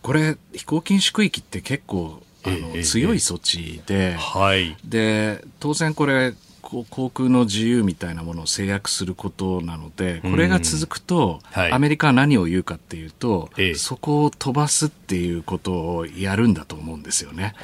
[0.02, 6.34] これ、飛行禁止区域って結構あの、強い措置で、はい、で当然これ
[6.82, 17.54] 航空の自由みたいなものを制約することなので、これが続くと、はい、アメリカは何を言うかっていうと、ええ、そこを飛ばすっていうことをやるんだと思うんですよね。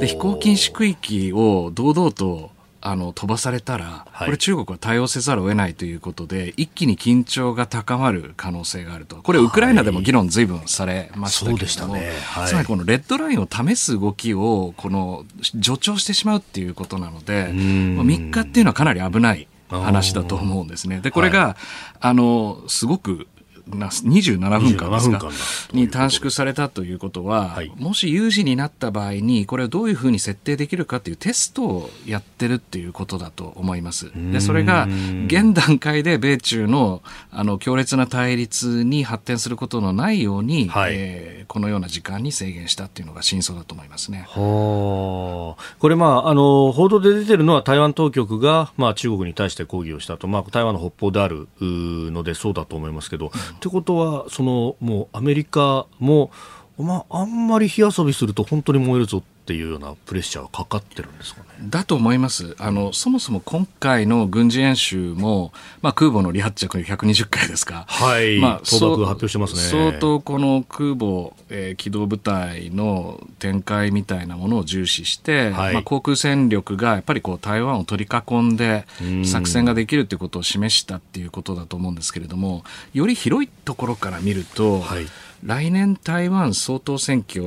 [0.00, 2.50] で飛行禁止区域を堂々と
[2.84, 9.16] あの飛ばされたら、これ中国は対応せざるを得ないということで、一気に緊張が高まる可能性があると。
[9.16, 12.02] これウクライナでも議論ずいぶんされましたけれども、はい。
[12.02, 12.12] ね。
[12.24, 21.00] はい、つまりこのレッドラインを試す動きを、この助長してしまうっていうことなので、3日っていうのはかなり危ない話だと思うんですね。
[21.00, 21.54] で、これが、はい、
[22.00, 23.28] あの、すごく
[23.78, 25.30] な27分間ですか？
[25.72, 34.10] に短縮されたということは、はい、もし有事になった場合にこれをどういうふうに設定できるかというテストをやってるっていうことだと思います。
[34.32, 34.88] でそれが
[35.26, 44.26] 現段階で米中のあの強烈な対立に発展することのないように、はい、えー、このような時間に制限したっていうのが真相だと思いますね。
[44.34, 45.56] こ
[45.88, 53.30] れ、まあ、あの報道で出てるのは台湾当局が、まあ、中国に対して抗議をしたと、まあ、台湾の北方であるのでそうだと思いますけど、
[53.62, 56.32] ってことはそのもうアメリカも、
[56.76, 61.51] まあ、あんまり火遊びすると本当に燃えるぞっていうようなプレッシャーはかかってるんですかね？
[61.64, 62.56] だと思います。
[62.58, 67.84] あの、そもそも今回の軍事演習も、まあ、空母の離発着120回ですか。
[67.88, 68.40] はい。
[68.40, 69.60] まあ、発表してますね。
[69.60, 78.86] 相当この空母、えー、機動部隊の展開みたいなものを重視して、はい、まあ、航空戦力がやっぱりこう台湾を取り囲んで
[79.24, 85.06] 作戦ができるということを示したっていうことだと思うんですけれども、より広いところから見ると、はい
[85.44, 87.44] 来年台湾総統選挙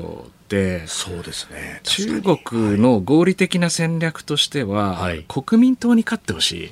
[0.87, 1.79] そうですね。
[1.83, 6.71] 中国の合理的な戦略としては、はい、国民党に勝ってほしい。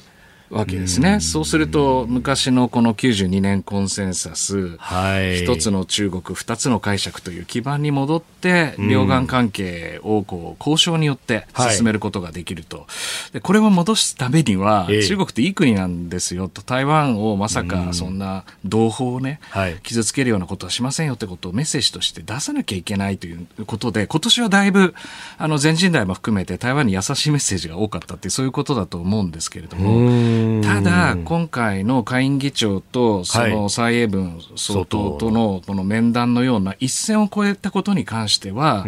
[0.53, 1.19] わけですね。
[1.19, 12.77] そうすると、昔のこの92年コンセンサス、はい、一つの中国、二つの解釈という基盤に戻って、両岸関係をこう交渉によって進めることができると。
[12.77, 24.93] はい、でこれを戻すためには、中国っていい国なんですよと、台湾をまさかそんな同胞をね、はい、傷つけるようなことはしませんよってことをメッセージとして出さなきゃいけないということで、今年はだいぶ、
[25.37, 38.85] あの、全人代も含めて台湾に優しいメッセージが多かったって、そういうことだと思うんですけれども、ただ、今回の下院議長とその蔡英文総統とのこの面談のような一線を越えたことに関しては、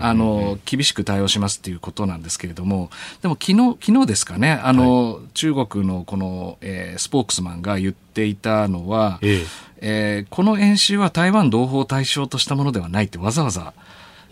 [0.00, 2.90] あの厳しく対応しますということなんですけれども、
[3.22, 9.66] でも昨日昨日ですかね、あの、はい、中国のこの、えー、スポークスマンが言っていたのは、ええ。
[9.78, 13.74] えー、この演習は台湾同胞を対象としたものではないってわざわざ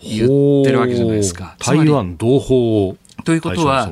[0.01, 1.55] 言ってるわけじゃないですか。
[1.59, 2.55] 台湾同胞
[2.87, 3.89] をということは、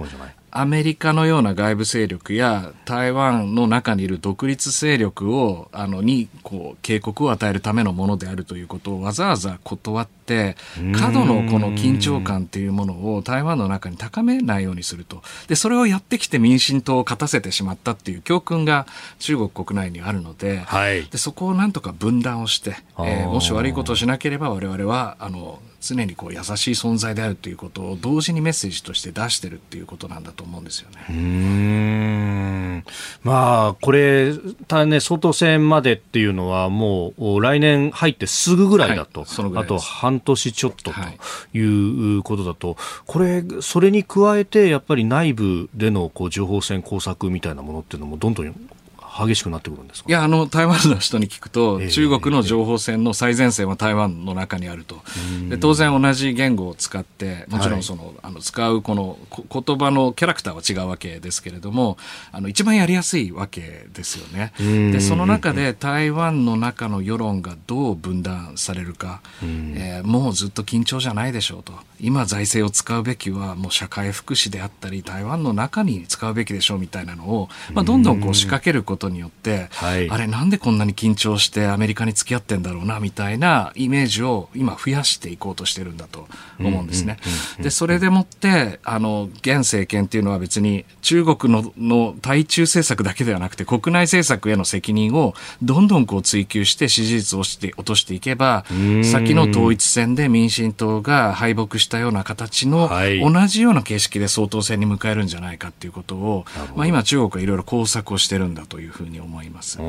[0.55, 10.55] アメリカのような外部勢力や台湾の中にいる独立勢力をあのにこう警告を与えるためのものであるということをわざわざ断って
[10.95, 18.85] 過度のこの緊張感というものを台湾の中に高めないようにするとでそれをやってきて民進党を勝たせてしまったっていう教訓が
[19.17, 31.05] 中国国内にあるのではい、でそこをなんとか分断をして、えー、もし悪いことをしなければ我々はあの常にこう優しい存在であるということを同時にメッセージとして出してるっていうことなんだと思うんですよね。
[31.09, 32.83] うん。
[33.23, 34.33] まあこれ
[34.67, 48.69] たね総統選までっていうのはもう来年入ってすぐぐらいだと、はい、あと半年ちょっとということだと、はい、これそれに加えてやっぱり内部でのこう情報戦工作みたいなものっていうのもどんどん
[49.15, 50.09] 激しくなってくるんですか？
[50.09, 55.01] いや、あの、台湾の人に聞くと、えー、中国の情報戦の最前線は台湾の中にあると。
[55.49, 59.17] で当然同じ言語を使って、もちろんその、はい、あの使うこの
[59.51, 61.97] 言葉のキャラクターは違うわけですけれども、
[62.31, 64.53] あの、一番やりやすいわけですよね。
[64.57, 71.73] で、その中で台湾の中の世論がどう分断されるか、えー、もうずっと緊張じゃないでしょうと。
[71.99, 86.27] 今財政を使うべきはもう社会福祉であったり、台湾の中に使うべきでしょうみたいなのを、まあ、どんどんこう仕掛けることことによって、はい、あれなんでこんなに緊張してアメリカに付き合ってんだろうなみたいなイメージを今増やしていこうとしてるんだと
[86.59, 87.17] 思うんですね。
[87.59, 98.65] でそれでもってあの現政権っていうのは別に中国のの対中政策だけではなくて国内政策への責任をどんどんこう追求して支持率をして落としていけば
[99.03, 102.89] 先の統一戦で民進党が敗北したような形の、
[103.21, 106.45] 同じような形式で総統選に迎えるんじゃないかっていうことを、
[106.75, 109.79] まあ、今中国はいろいろ工作をしてるんだというふうに思います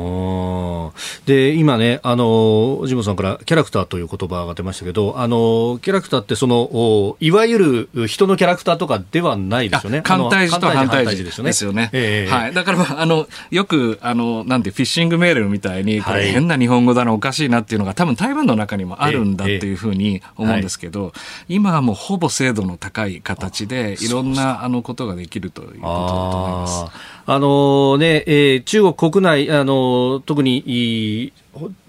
[1.27, 10.03] で今ねあのジモさんからキャラクターという言葉が出ましたけどあのキャラクターってそのいわゆる人のキャラクターとかではないですよね。
[10.05, 11.91] 反対時と反対時ですよね。
[11.93, 12.55] えー、はい。
[12.55, 21.13] だから、まあ、あの、よく、あの、なんて、フィッシングメールみたいに、これ変な日本語だな、おかしいなっていうのが多分台湾の中にもあるんだっていうふうに思うんですけど、
[21.49, 27.15] 今はもうほぼ精度の高い形で、いろんなあのことができるということだと思います。
[27.27, 31.33] あのね、えー、中国国内、あの特に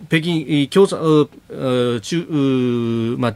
[0.09, 1.29] 北京共産
[2.01, 3.35] 中、まあ、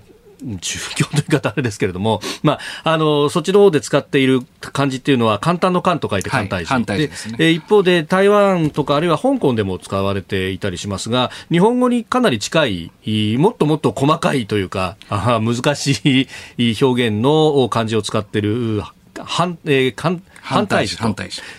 [0.61, 6.73] 中京という言い方あれですけれども、まあ、あの、そっちの方で使っている漢字っていうのは、簡単の簡と書いて簡体字。
[6.73, 7.51] はい、でですね。
[7.51, 12.91] 一方で、台湾とか、あるいは香港でも使われていたりしますが、日本語にかなり近い、
[13.37, 18.81] もっともっと細かいというか、難しい表現の漢字を使っている、
[19.25, 19.93] 反、えー、
[20.41, 21.09] 反対詞と。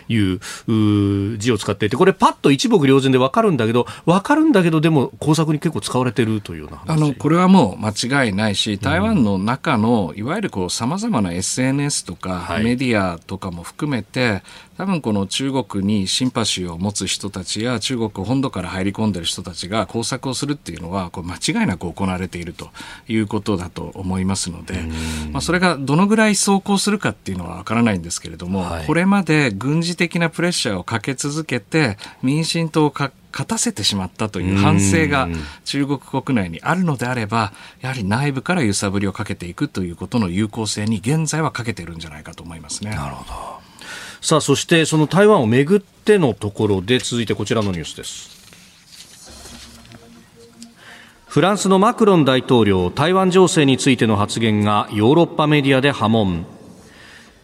[0.09, 14.43] いう字を使っていて、これ、パッと一目瞭然で分かるんだけど、分かるんだけど、でも工作に結構使われてるというようなあのこれはもう間違いないし、台湾の中のいわゆるさまざまな SNS とか、メディアとかも含めて、
[14.81, 22.71] 多分この中国にシンパシーを持つ人たちや中国本土から入り込んでる人たちが工作をするっていうのはこれ間違いなく行われていると
[23.07, 24.81] いうことだと思いますので、
[25.33, 33.13] まあ、それがどのぐらい走行するかっていうのはわからないんですけれども、はい、これまで軍事的なプレッシャーをかけ続けて民進党を勝
[33.47, 35.29] たせてしまったという反省が
[35.65, 42.91] 中国国内にあるのであれば、やはり内部から揺さぶりをかけていくということの有効性に現在はかけてるんじゃないかと思いますね。
[42.91, 43.61] なるほど。
[44.21, 48.39] さあそしてその台湾をめぐってのところで続いてこちらのニュースです
[51.27, 56.45] フランスのマクロン大統領台湾情勢についての発言がヨーロッパメディアで波紋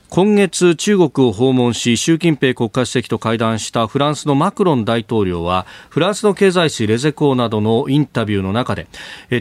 [0.09, 8.87] 今月中国を訪問し習近平国家主席と会談したフランスのマクロン大統領はフランスの経済誌レゼコーなどのインタビューの中で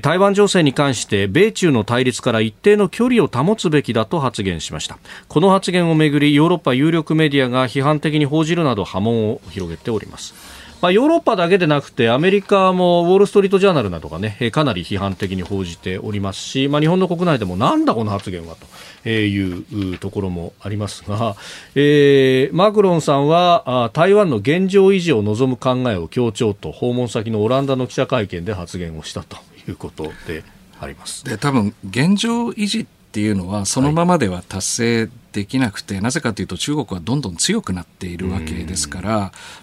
[0.01, 4.97] 台湾情勢に関して米中の対立から一定の距離を保つべきだと発言しました。
[5.27, 10.54] この発言をめぐりヨーロッパ有力メディアが批判的に報じるなど波紋を広げております。
[10.85, 18.55] まあ、ヨーロッパだけでなくてアメリカもウォール・ストリート・ジャーナルなどがねかなり批判的に報じておりますし、まあ、日本の国内でもなんだこの発言は
[19.03, 21.37] というところもありますが、
[21.73, 30.43] えー、マクロンさんは台湾の現状維持を望む考えを強調と訪問先のオランダの記者会見で発言をしたということで
[30.79, 31.25] あります。
[31.25, 39.09] で多分現状維持っていうのはそのままでは達成できなくて、なぜかというと中国はどんどん強くなっているわけですから、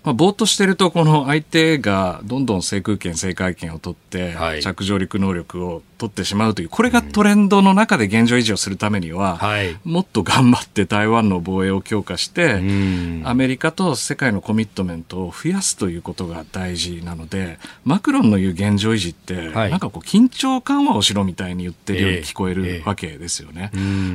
[0.04, 9.40] まあ、ぼーっとしてると、この相手がどんどん制空権、制海権を取って、着上陸能力を取ってしまうという、これがトレンドの中で現状維持をするためには、
[9.84, 12.60] もっと頑張って台湾の防衛を強化して、
[13.24, 23.70] アメリカと世界のコミットメントを増やすということが大事なので、マクロンの言う現状維持って、なんかこう緊張緩和をしろみたいに言ってるように聞こえるわけですよね。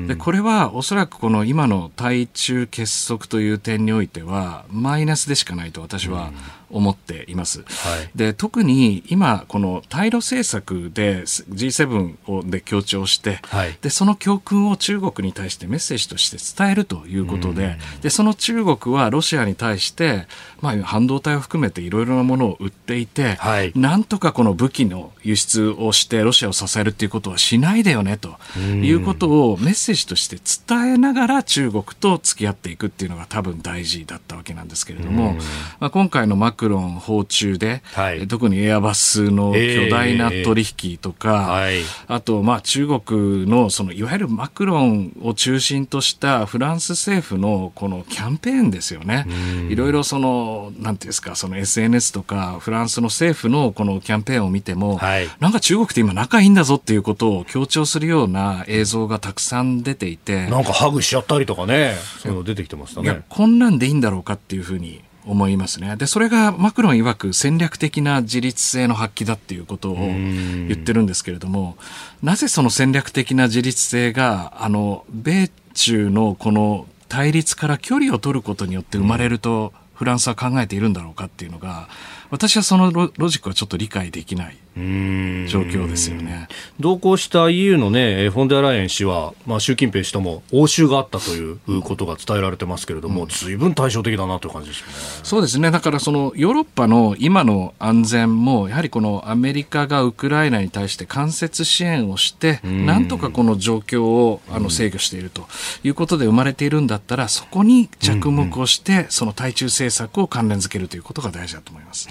[0.08, 6.32] でこれはおそらくこの今の対中結束という点においてはマイナスでしかないと私は
[6.70, 7.60] 思っています。
[7.60, 20.28] はい、で特に今この対ロ政策で G7 をで強調して、はい、でその教訓を中国に対してメッセージとして伝えるということででその中国はロシアに対して、
[20.62, 35.34] まあ、半導体を含めていろいろなものを売っていて、はい、なんとかこの武器の輸出をしてロシアを支えるということはしないでよねということをメッセージとして伝えながら中国と付き合っていくっていうのが多分大事だったわけなんですけれども、
[35.80, 49.26] まあ、今回のマクロン訪中で、はい、特にエアバスの巨大な取引とか、えーはい、あと、まあ、中国のそのいわゆるマクロンを中心としたフランス政府のこのキャンペーンですよね。
[49.70, 60.48] いろいろその、なんていうんですか、その SNS とかフランスの政府のこのキャンペーンを見ても、はい、なんか中国って今仲いいんだぞっていうことを強調するような映像がたくさん出ていて。
[60.48, 63.22] なんかハグしちゃったりとかね、そういうの出てきてましたね。
[63.30, 65.96] こんなんでいいんだろうかっていうふうに思いますね。
[65.98, 71.78] で、それがマクロン曰く戦略的な自立性の発揮だっていうことを言ってるんですけれども、
[72.24, 81.90] なぜその戦略的な自立性が、あの、米中のこの対立から距離を取ることによって生まれると、フランスは考えているんだろうかっていうのが、
[82.30, 86.48] 私はそのロジックはちょっと理解できない状況ですよね。
[86.80, 94.94] 同行した EU のね、フォンデアライエン氏は、まあ、習近平氏とも応酬があったということが伝えられてますけれども、ずいぶん対照的だなという感じですよね。
[95.24, 95.72] そうですね。
[95.72, 105.48] だからそのヨーロッパの今の安全も、やはりこのアメリカがウクライナに対して間接支援をして、なんとかこの状況をあの制御していると
[105.84, 112.10] いうことで生まれているんだったら、そこに着目をして、その対中政策を関連づけるということが大事だと思います。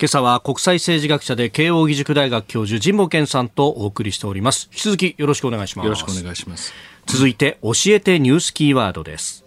[0.00, 4.70] 今朝は国際政治学者で慶應義塾大学教授神保健さんとお送りしております。
[4.72, 5.84] 引き続きよろしくお願いします。
[5.84, 6.72] よろしくお願いします。
[7.04, 9.44] 続いて教えてニュースキーワードです。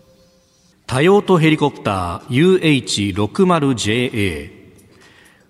[0.86, 2.60] 多用途ヘリコプター
[3.16, 4.64] UH60JA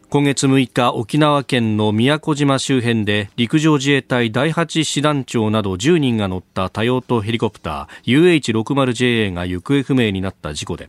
[0.09, 10.87] 今月6日沖縄県の宮古島周辺で陸上自衛隊第8師団長など10人が乗った多用途ヘリコプター UH60JA が行方不明になった事故で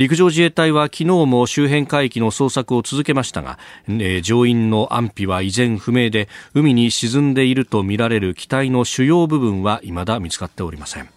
[0.00, 11.10] 陸上自衛隊は昨日も周辺海域の捜索を続けましたが、えー、乗員の安否は依然不明で海に沈んでいるとみられる機体の主要部分は未だ見つかっておりません。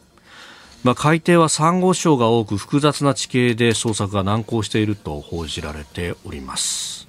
[0.83, 7.07] まあ、海底はサンゴ礁が多く複雑な地形で捜索が難航していると報じられております。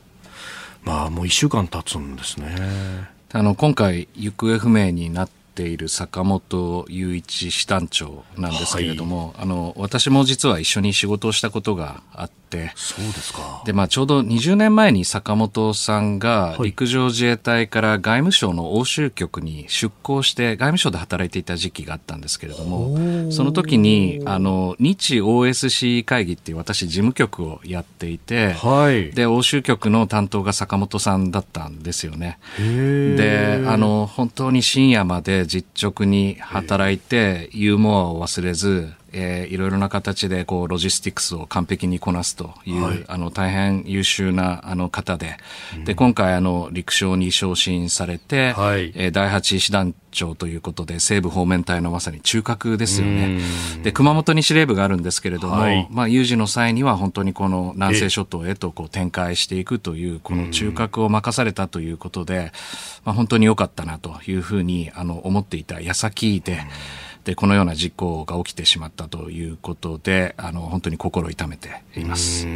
[0.85, 2.55] まあもう1週間経つんですね。
[3.33, 13.63] あの今回行方不明になっている坂本雄一師団長なんですけれども、はい、あの私も実は一緒に仕事をしたことがあって、そうですか。
[13.65, 32.39] で、まあ、ちょうど20年前に坂本さんが陸上自衛隊から外務省の欧州局に出向して外務省で働いていた時期があったんですけれども、その時に、あの、日 OSC 会議っていう私事務局をやっていて、はい、で、欧州局の担当が坂本さんだったんですよね。
[32.59, 45.37] で、あの、本当に深夜まで実直に働いて、ユーモアを忘れず、えー、いろいろな形でこうロジスティクスを完璧にこなすという、はい、あの大変優秀なあの方で、
[45.77, 53.41] うん、で今回あの陸将に昇進されて、はい、えー、第8師団長ということで西部方面隊のまさに中核ですよね。
[53.85, 62.51] で熊本に司令部があるんですけれども、はい、まあ有事の際には本当にこの南西諸島へとこう展開していくというこの中核を任されたということで、
[63.05, 66.63] まあ本当に良かったなというふうにあの思っていた矢先で。
[67.25, 72.47] でこのような事故が起きてしまったということであの本当に心痛めています。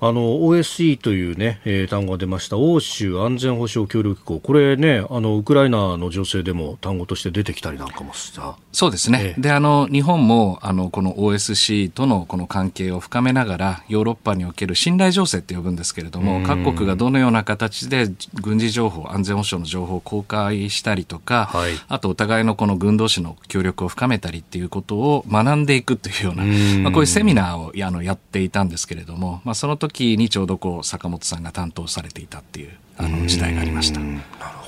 [0.00, 2.56] あの OSCE というね、えー、単語が出ました。
[2.56, 4.40] 欧州安全保障協力機構。
[4.40, 8.56] これねあのウクライナの情勢でも単語として出てきたりなんかもした。
[8.72, 26.44] そうですね、えー、であの日本もあのこの OSCE とのこの関係を深めながらヨーロッパにおける信頼情勢って呼ぶんですけれども各国がどのような形で軍事情報安全保障の情報を公開したりとか、はい、あとお互いのこの軍同士の協力を深めたりっていうことを学んでいくというような
[26.78, 34.00] まあ、こういうセミナーをあのやっていたんですけれども、まあ、その時時にちょうどこう坂本さんが担当されていたっていうあの時代がありました。
[34.00, 34.20] なる
[34.58, 34.67] ほ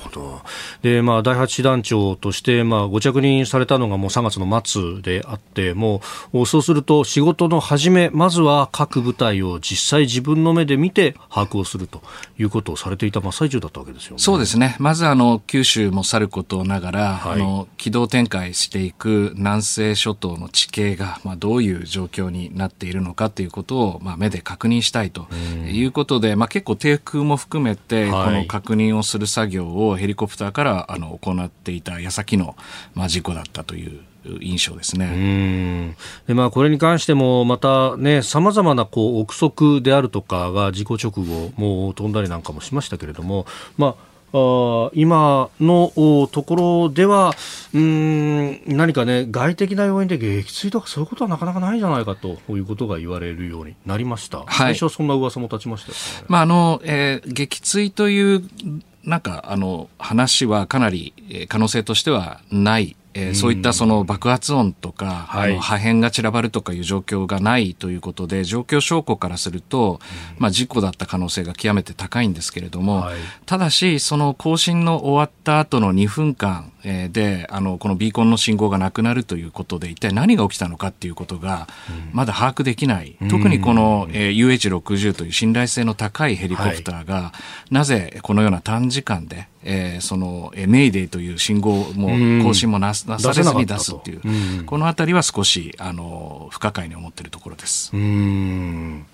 [0.81, 6.01] で、まあ、第8師団長として、まあ、ご着任されたのがもう3月の末であって、も
[6.33, 12.01] う、そうすると仕事の始め、まずは各部隊を実際自分の目で見て把握をすると
[12.39, 14.17] いうことをされていた真っ最中だったわけですよね。
[14.19, 14.75] そうですね。
[14.79, 25.27] まず、あの、九州もさることながら、はい、あの、軌道展開していく南西諸島の地形が、まあ、どういう状況になっているのかということを、まあ、目で確認したいと
[25.69, 32.55] いうことで、まあ、結構低空も含めて、はいこの確認をする作業をヘリコプターからあの行っていた矢先の、
[32.93, 34.01] まあ、事故だったという
[34.41, 35.95] 印象ですね。
[36.27, 43.45] でまあ、これに関しても、またね、さまざまなこう憶測であるとかが事故直後、もう飛んだりなんかもしましたけれども、
[43.77, 45.91] まあ、あ今の
[46.31, 47.33] ところでは
[47.73, 58.43] うん何かね外的な要因で撃墜とかそういうことはなかなかないんじゃないかということが言われるようになりました、はい、最初はそんな噂も立ちました、ね、まああのえー、撃墜という
[59.03, 69.99] なんかあの話はかなり可能性としてはないえー、そういったその爆発音とか、はい、あの破片が散らばるとかいう状況がないということで、状況証拠からすると、
[70.37, 81.67] まあ、事故だった可能性が極めて高いんですけれども、はい、ただし、その更新の終わった後の2分間で、あの、このビーコンの信号がなくなるということで、一体何が起きたのかっていうことが、
[82.13, 83.17] まだ把握できない。
[83.29, 87.33] 特にこの、えー、UH60 という信頼性の高いヘリコプターが、は
[87.69, 92.09] い、なぜこのような短時間で、えー、その、えー、メイデーという信号も
[92.43, 97.91] 更新もななされずに出すっていう、このあたりは少し、あの、不可解に思っているところです。
[97.93, 99.05] うん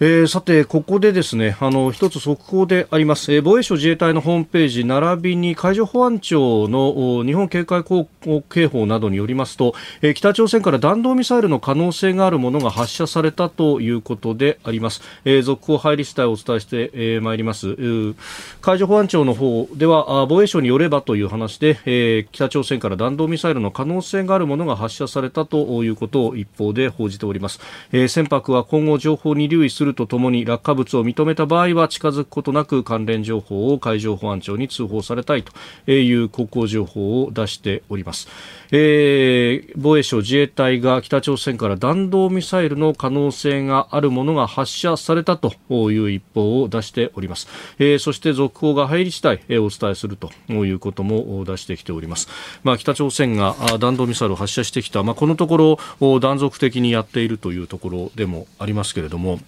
[0.00, 3.34] えー、さて、ここでですね、あの、一つ速報であります。
[3.34, 7.82] えー、防衛省自衛隊のホームページ、並びに海上保安庁の日本警戒
[8.48, 15.02] 警報などによりますと、えー、北朝鮮から弾道ミサイルの可能性があるものが発射されたということであります。
[15.24, 17.74] えー、続報入り次第お伝えして、えー、いります。
[18.60, 27.58] 海上保安庁の方では、防衛省によればという話で、えー、北朝鮮から弾道ミサイルの可能性があるものが発射されたということを一方で報じております。
[27.90, 38.28] えー、船舶は今後情報に留意するるとともに落下物を認めた場合は近づくことなく関連情報を海上保安庁に通報されたいという航行情報を出しております。
[38.70, 45.52] えー、防衛省自衛隊が北朝鮮から弾道ミサイルの可能性があるものが発射されたと
[45.90, 47.48] いう一報を出しております。
[47.78, 52.28] えー、そして続報が入り次第、えー、お伝えするということも出してきております。
[52.62, 59.40] まあ、北朝鮮が弾道ミサイルを発射してきた、まあ、このところ断続的にやっているというところでもありますけれども、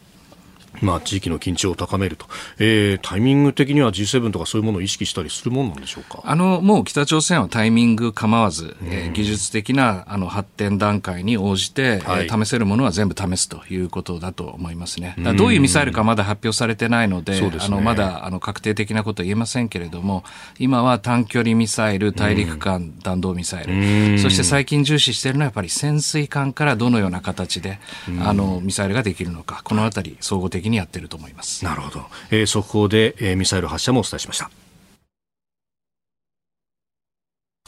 [0.81, 2.27] まあ、地域の緊張を高めると、
[2.59, 6.21] えー、タイミング的には G7 とかそういうものを意識したりするものなんでしょうか？
[6.25, 15.17] あのもう北朝鮮はタイミング構わず、えー、技術的なあの発展段階に応じて、はい、えー、試せるものは全部試すということだと思いますね。
[15.37, 20.25] どういうミサイルかまだ発表されてないので、でね、あのまだあの確定的なことは言えませんけれども、
[20.59, 27.79] 今は短距離ミサイル、大陸間弾道ミサイル、そして最近重視しているのはやっぱり潜水艦からどのような形で
[28.23, 31.65] あのミサイルができるのか、このあたり総合的にやっていると思います。
[31.65, 32.07] なるほど。
[32.31, 34.51] えー、速報で、えー、ミサイル発射もお伝えしました。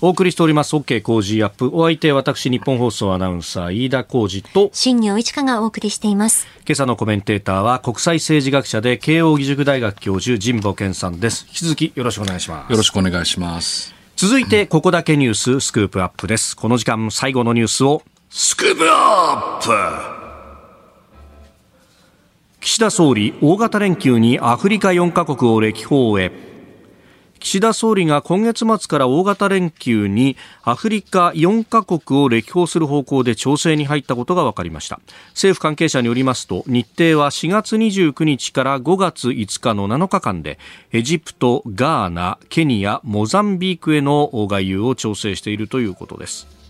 [0.04, 1.70] お送りしております OK 工事アップ。
[1.72, 6.48] お相手私日本放送アナウンサー飯田浩二と新業一華がお送りしています。
[6.66, 11.46] 今朝のコメンテーターは国際政治学者で慶應義塾大学教授神保健さんです。
[11.46, 12.70] 引き続きよろしくお願いします。
[12.72, 13.94] よろしくお願いします。
[14.16, 16.56] 続いてここだけニューススクープアップです。
[16.56, 20.11] この時間最後のニュースをスクープアップ
[22.62, 26.30] 岸田総理大型連休にアフリカ4カ国を歴訪へ。
[27.40, 35.00] 岸田総理が今月末から大型連休にアフリカ4カ国を歴訪する方向で調整に入ったことが分かりました。
[35.30, 40.60] 政府関係者によりますと日程は4月29日から5月5日の7日間で
[40.92, 46.61] エジプト、ガーナ、ケニア、モザンビークへの外遊を調整しているということです。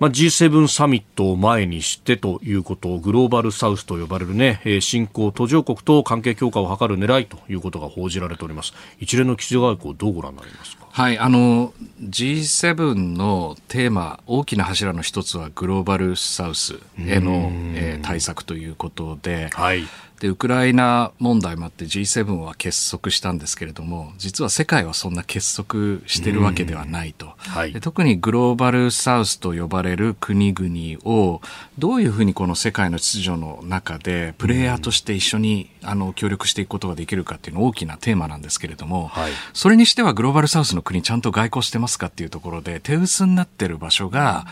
[0.00, 8.72] まあ、G7 サミットを前にしてということをグローバルサウスと呼ばれるね、新興途上国と関係強化を図る狙いということが報じられております。
[8.98, 10.86] 一連の岸田外交どうご覧になりますか？
[10.90, 11.72] はい、あの
[12.02, 19.84] G7 のテーマ大きな柱の一つはグローバルサウスへの、えー、対策ということで、はい、
[20.20, 31.40] でウクライナ問題もあって G7 は結束したんですけれども実は世界はそんな結束してるわけではないと、はい、特にグローバルサウスと呼ばれる国々を
[31.78, 44.44] どういうふうにこの世界の秩序の中でプレイヤーとして一緒にあの協力していくことができるかっていうの大きなテーマなんですけれども、はい、それにしてはグローバルサウスの国ちゃんと外交してますかっていうところで手薄になってる場所が、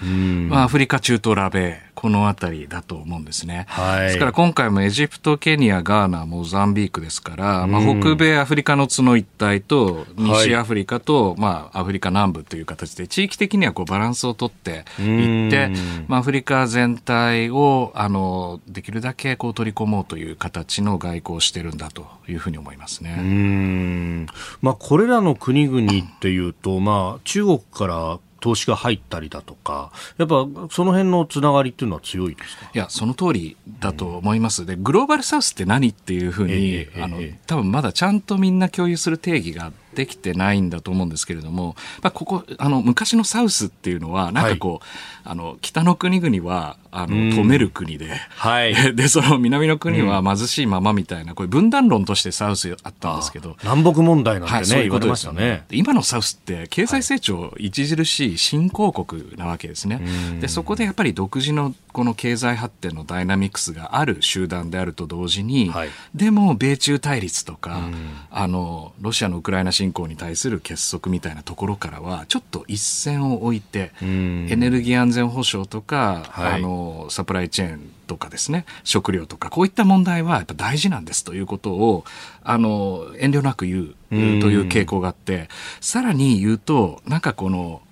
[0.49, 3.67] まあ、アフリカ中東ラベこの辺りだと思うんですね。
[3.71, 15.73] はい、ですから今回もエジプト、ケニア、ガーナ、モザンビークですから、まあ、北米アフリカの角一帯と、西アフリカと、はい、まあ、アフリカ南部という形で、地域的にはこうバランスをとっていって、
[16.07, 23.17] まあ、アフリカ全体を、あの、できるだけこう取り込もうという形の外交をしてるんだというふうに思いますね。
[23.19, 24.27] うん
[24.63, 32.70] まあ、これらの国々っていうと、まあ、中国から投資が入ったりだとか、やっぱその辺のつながりっていうのは強いですか？
[32.74, 34.66] いや、その通りだと思います。
[34.66, 44.80] で、グローバルサウスって何っていうふうに、えー、あの、多分まだちゃんとみんな共有する定義ができてないんだと思うんですけれども、まあ、ここ、あの、昔のサウスっていうのは、なんかこう、はい、
[45.24, 48.74] あの、北の国々は、あの、止める国で、はい。
[48.95, 53.57] で、その南の国は貧しいままみたいな、これ分断論としてサウスあったんですけど。
[53.62, 55.64] 南北問題なんてね、はい、そういうことですよね。
[55.70, 60.01] 今のサウスって経済成長著しい新興国なわけですね。
[60.41, 67.89] で、そこでやっぱり独自のこの経済発展のダイナミクスがある集団であると同時に、はい、でも米中対立とか、
[68.31, 82.05] あの、ロシアのウクライナ侵攻に対する結束みたいなところからは、ちょっと一線を置いて、エネルギー安全保障とか、はい、あの、サプライチェーンとかですね、食料とか、こういった問題はやっぱ大事なんですということを、
[82.45, 85.49] あの、遠慮なく言うという傾向があって、
[85.81, 87.83] さらに言うと、なんかこの、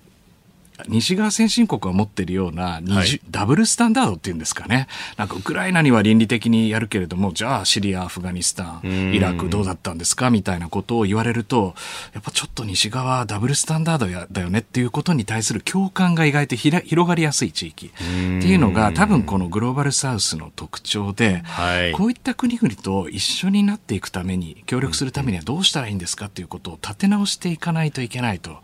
[0.89, 4.89] 西側先進国が持っているような、はい、ダブルスタンダードっていうんですかね。
[5.17, 11.75] なんかウクライナには倫理的にやるけれども、じゃあシリア、アフガニスタン、イラクどうだったんですかみたいなことを言われると、
[12.15, 17.87] やっぱちょっと西側ダブルスタンダードやだよねっていうことに対する共感が意外と広がりやすい地域。
[17.87, 28.61] っていうのが多分このグローバルサウスの特徴で、はい、こういった国々と一緒になっていくために、協力するためにはどうしたらいいんですかっていうことを立て直していかないといけないと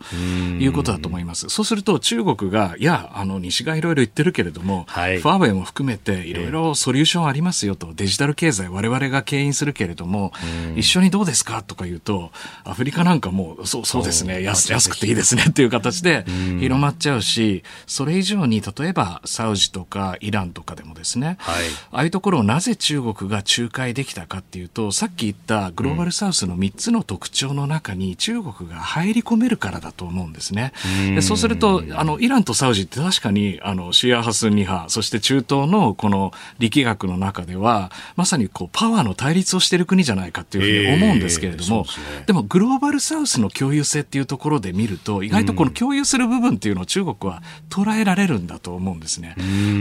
[0.59, 1.49] いうことだと思います。
[1.49, 10.33] そうすると中国が、いや、あの、西側いろいろ言ってるけれども、はい、ファーウェイも含めていろいろソリューションありますよと、デジタル経済我々が牽引するけれども、
[10.75, 12.31] 一緒にどうですかとか言うと、
[12.65, 14.03] アフリカなんかもう、そう、そう。
[14.03, 16.25] ですね、安安くていいですねっていう形で
[16.59, 30.73] 広まっちゃうし、それ以上に、例えばサウジとかイランとかでもですね、はい、ああいうところをなぜ中国が仲介できたかっていうと、さっき言ったグローバルサウスの3つの特徴の中に中国が入り込めるからだと思うんですね。
[31.15, 49.35] でそうすると、あの、イランとサウジって確かに、あの、シーア派、スンニ派、そして中東のこの力学の中では、まさにこう、パワーの対立をしている国じゃないかっていうふうに思うんですけれども、えーでね、でもグローバルサウスの共有性っていうところで見ると、意外とこの共有する部分っていうのを中国は捉えられるんだと思うんですね。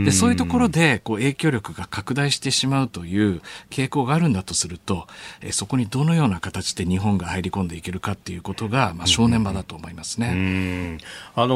[0.05, 5.07] で、そういうところで、こう、影響力が拡大してしまうという傾向があるんだとすると、
[5.41, 10.99] えー、そこにどのような形で日本が入り込んでいけるかっていうことが、まあ、正念場だと思いますね。
[11.35, 11.55] あの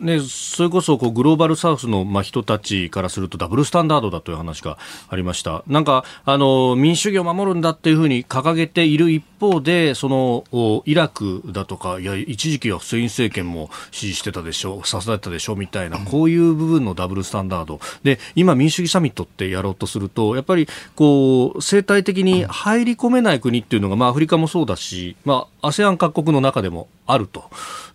[0.00, 4.78] ね、それこそこうグローバルサウスの、まあ、人たちからするとダブルスタンダードだという話が
[5.08, 5.62] ありました。
[5.66, 10.44] なんか、あの民主主義を守るんだっていうふうに掲げている一方で、その
[10.86, 17.80] イラクだとか、いや、一時期はフセイン政権も支持してたでしょう、支えたでしょうみたいな、こういう部分のダブルスタンダード。
[18.04, 27.44] で、今民主主義サミットってやろうとすると、やっぱりこう、生態的に入り込めない国っていうのが、まあアフリカもそうだし、まあ ASEAN 各国の中でもあると。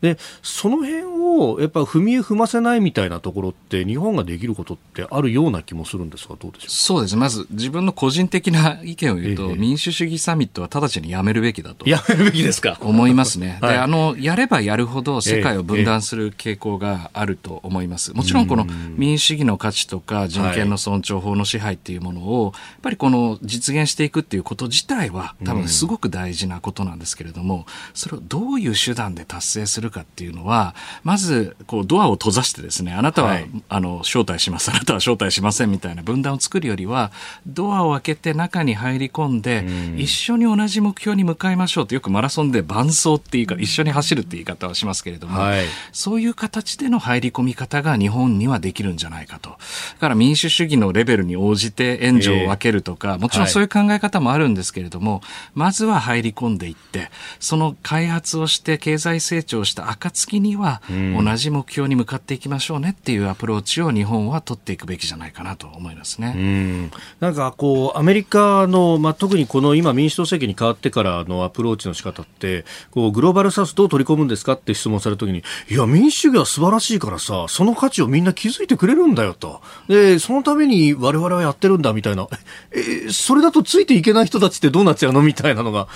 [0.02, 6.70] で、その辺をやっぱ踏み踏ませないみたいなところって日本ができることってあるような気もするんですがどうでしょう？
[6.70, 7.16] そうです。
[7.16, 11.90] まず自分の個人的な意見を言うと、ええ、民主主義サミットは直ちにやめるべきだと。
[11.90, 12.78] やめるべきですか？
[12.82, 13.60] 思いますね。
[13.62, 18.14] はい、で、あの、やればやるほど世界を分断する傾向があると思います。
[18.14, 37.12] もちろんこの民主主義の価値とか人権の尊重、法の支配っていうものを、やっぱりこの実現していくっていうこと自体は多分すごく大事なことなんですけれども、それをどういう手段で達成するかっていうのは、まず、こう、ドアを閉ざしてですね、あなたは、はい、あの、招待します、 あなたは招待しませんみたいな分断を作るよりは、
[37.46, 40.00] ドアを開けて中に入り込んで、ん。
[40.00, 49.50] 一緒に同じ目標に向かいましょうと、よくマラソンで伴走っていうか、一緒に走るって言い方はしますけれども、はい、そういう形での入り込み方が日本にはできるんじゃないかと。
[49.50, 49.56] だ
[50.00, 55.22] から民主主義のレベルに応じて援助を分けるとか、えー、もちろんそういう考え方もあるんですけれども、はい、
[55.56, 57.10] まずは入り込んでいって、
[57.40, 60.82] その開発をして経済成長した暁には、
[61.28, 66.32] 同じ目標に向かっていきましょうねっていうアプローチを日本は取っていくべきじゃないかなと思いますね。
[66.32, 79.62] んなんかこう、アメリカの、まあ、特にこの今民主党政権に変わってからのアプローチの仕方って、こう、グローバルサウスどう取り込むんですかって質問されたときに、いや、民主主義は素晴らしいからさ、その価値をみんな気づいてくれるんだよと。
[79.90, 82.28] で、そのために我々はやってるんだみたいな。
[82.72, 85.90] え、それだとついていけない人たちってどうなっちゃうのみたいなのが、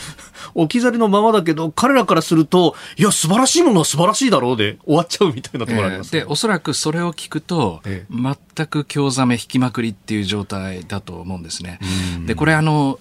[0.56, 11.80] 置き去りのままだけど、彼らからすると、いや、素晴らしいものは素晴らしいだろうで終わっちゃうみたいなところあります、ね、えー、で、おそらくそれを聞くと、えー、全く興ざめ引きまくりっていう状態だと思うんですね。
[12.26, 13.00] で、これあの、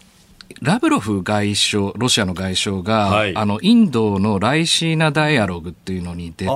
[0.62, 6.54] ラブロフ外相、ロシアの外相が、はい、あの、インドのライシーナダイアログっていうのに出て、あ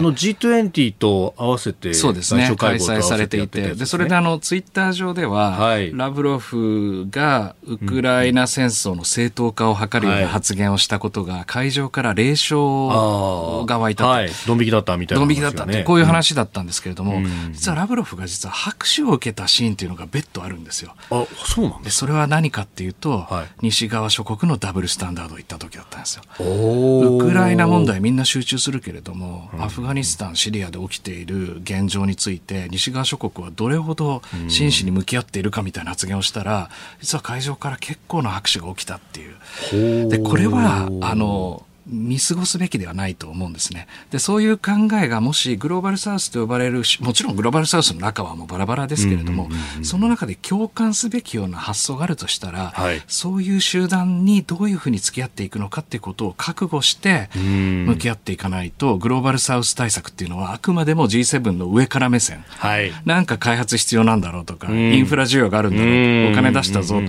[0.00, 14.10] の G20 と合わせて、そうですね、開催されていて、で、それであの、ツイッター上では、はい、ラブロフがウクライナ戦争の正当化を図るような発言をしたことが、会場から霊障が湧いたと。
[14.10, 20.94] はい、ドン引きだったみたいな、ね、ドン引きだったって、こういう話だったんですけれども、うん、実はラブロフが実は拍手を受けたシーンっていうのが別途あるんですよ。
[21.10, 26.22] あ、そうなんですそれは何かっていうと、はい西側諸国のダブルスタンダードを言った時だったんですよ。
[26.38, 36.70] ウクライナ問題みんな集中するけれども、アフガニスタン、シリアで起きている現状について、西側諸国はどれほど真摯に向き合っているかみたいな発言をしたら、
[37.00, 40.08] 実は会場から結構な拍手が起きたっていう。
[40.08, 43.86] で、これは、あの、見過ごすべきではないと思うんですね。
[44.10, 49.48] で、そういう考えがもしグローバルサウスと呼ばれる、もちろんグローバルサウスの中はもうバラバラですけれども、
[49.82, 67.00] その中で共感すべきような発想があるとしたら、はい、そういう集団にどういうふうに付き合っていくのかっていうことを覚悟して向き合っていかないと、グローバルサウス対策っていうのはあくまでも G7 の上から目線、はい、なんか開発必要なんだろうとか、インフラ需要があるんだろうお金出したぞ、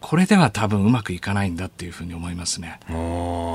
[0.00, 2.80] これでは多分うまくいかないんだっていうふうに思いますね。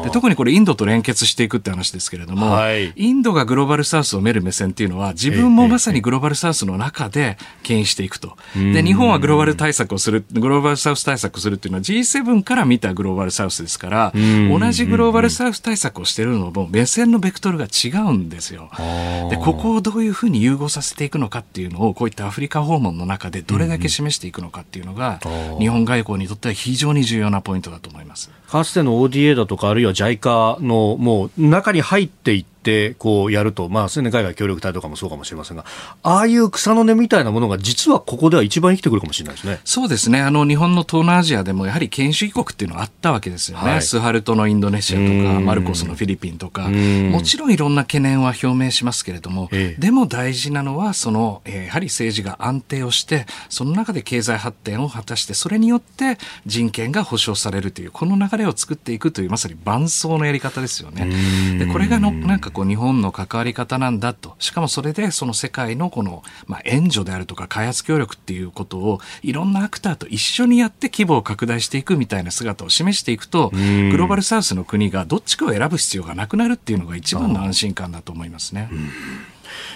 [0.04, 8.38] で特にこれインドと連結していくって話ですけれども、はい、インドがグローバルサウスを見る目線っていうのは自分もまさにグローバルサウスの中で牽引していくと。
[8.56, 18.70] で、日本はグローバル対策をする、グローバルサウス対策をするっていうのは G7 から見たグローバルサウスですから、同じグローバルサウス対策をしてるのも目線のベクトルが違うんですよ。
[19.30, 25.20] で、ここをどういうふうに融合させていくのかっていうのを、こういったアフリカ訪問の中でどれだけ示していくのかっていうのが、
[25.60, 28.32] 日本外交にとっては非常に重要なポイントだと思います。
[28.48, 35.66] かつての ODA だとか、あるいは JICA のもう中に入っていてって、こうやると、まあ、すでに海外協力隊とかもそうかもしれませんが、
[36.02, 39.60] ああいう草の根みたいなものが、実はここでは一番生きてくるかもしれないですね。
[39.66, 40.22] そうですね。
[40.22, 43.70] あの、日本の東南アジアでも、やはり権主義国っていうのはあったわけですよね。
[43.72, 61.10] はい、スハルトのインドネシアとか、マルコスのフィリピンとか、もちろんいろんな懸念は表明しますけれども、ええ、でも大事なのは、その、えー、やはり政治が安定をして、その中で経済発展を果たして、それによって人権が保障されるという、この流れを作っていくという、まさに伴走のやり方ですよね。
[61.60, 64.36] で、これがの、なんかこう、日本の関わり方なんだと。
[64.40, 78.70] しかもそれで、その世界のこの、まあ、援助であるとか、開発協力っていうことを、いろんなアクターと一緒にやって規模を拡大していくみたいな姿を示していくと、グローバルサウスの国がどっちかを選ぶ必要がなくなるっていうのが一番の安心感だと思いますね。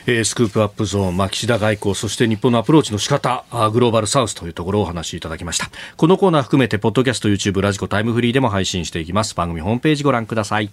[0.06, 5.70] えー、スクープアップゾーン、まあ、岸田外交、そして日本のアプローチの仕方、あグローバルサウスというところをお話しいただきました。
[5.98, 9.36] このコーナー含めて、ポッドキャスト、YouTube、ラジコ、タイムフリーでも配信していきます。
[9.36, 10.70] 番組ホームページご覧ください。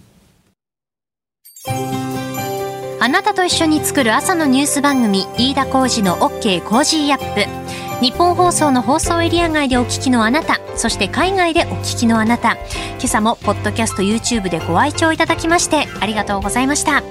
[2.99, 8.03] あなたと一緒に作る朝のニュース番組、飯田浩二の OK コージーアップ。
[8.03, 17.03] 日本放送の放送エリア外でお聞きのあなた、そして海外でお聞きのあなた、今朝もポッドキャスト YouTube でご愛聴いただきましてありがとうございました。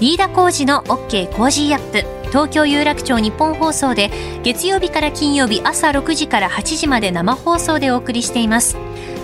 [0.00, 4.10] 飯田浩二の OK コージーアップ東京有楽町日本放送で
[4.42, 8.76] 月曜日から金曜日朝6時から8時まで生放送でお送りしています。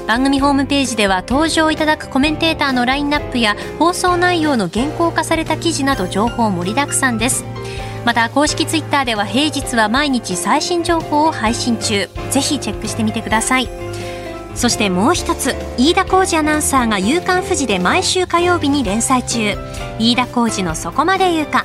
[0.07, 7.45] 番組ホームページでは登場いただくコメンテーターのラインナップや放送内容の原稿化された記事など情報盛りだくさんです。
[8.05, 12.09] また公式ツイッターでは平日は毎日最新情報を配信中。
[12.31, 13.69] ぜひチェックしてみてください。
[14.55, 19.57] そしてもう一つ飯田浩二アナウンサーが「夕刊富士」で毎週火曜日に連載中。
[19.99, 21.65] 飯田浩二の「そこまで言うか」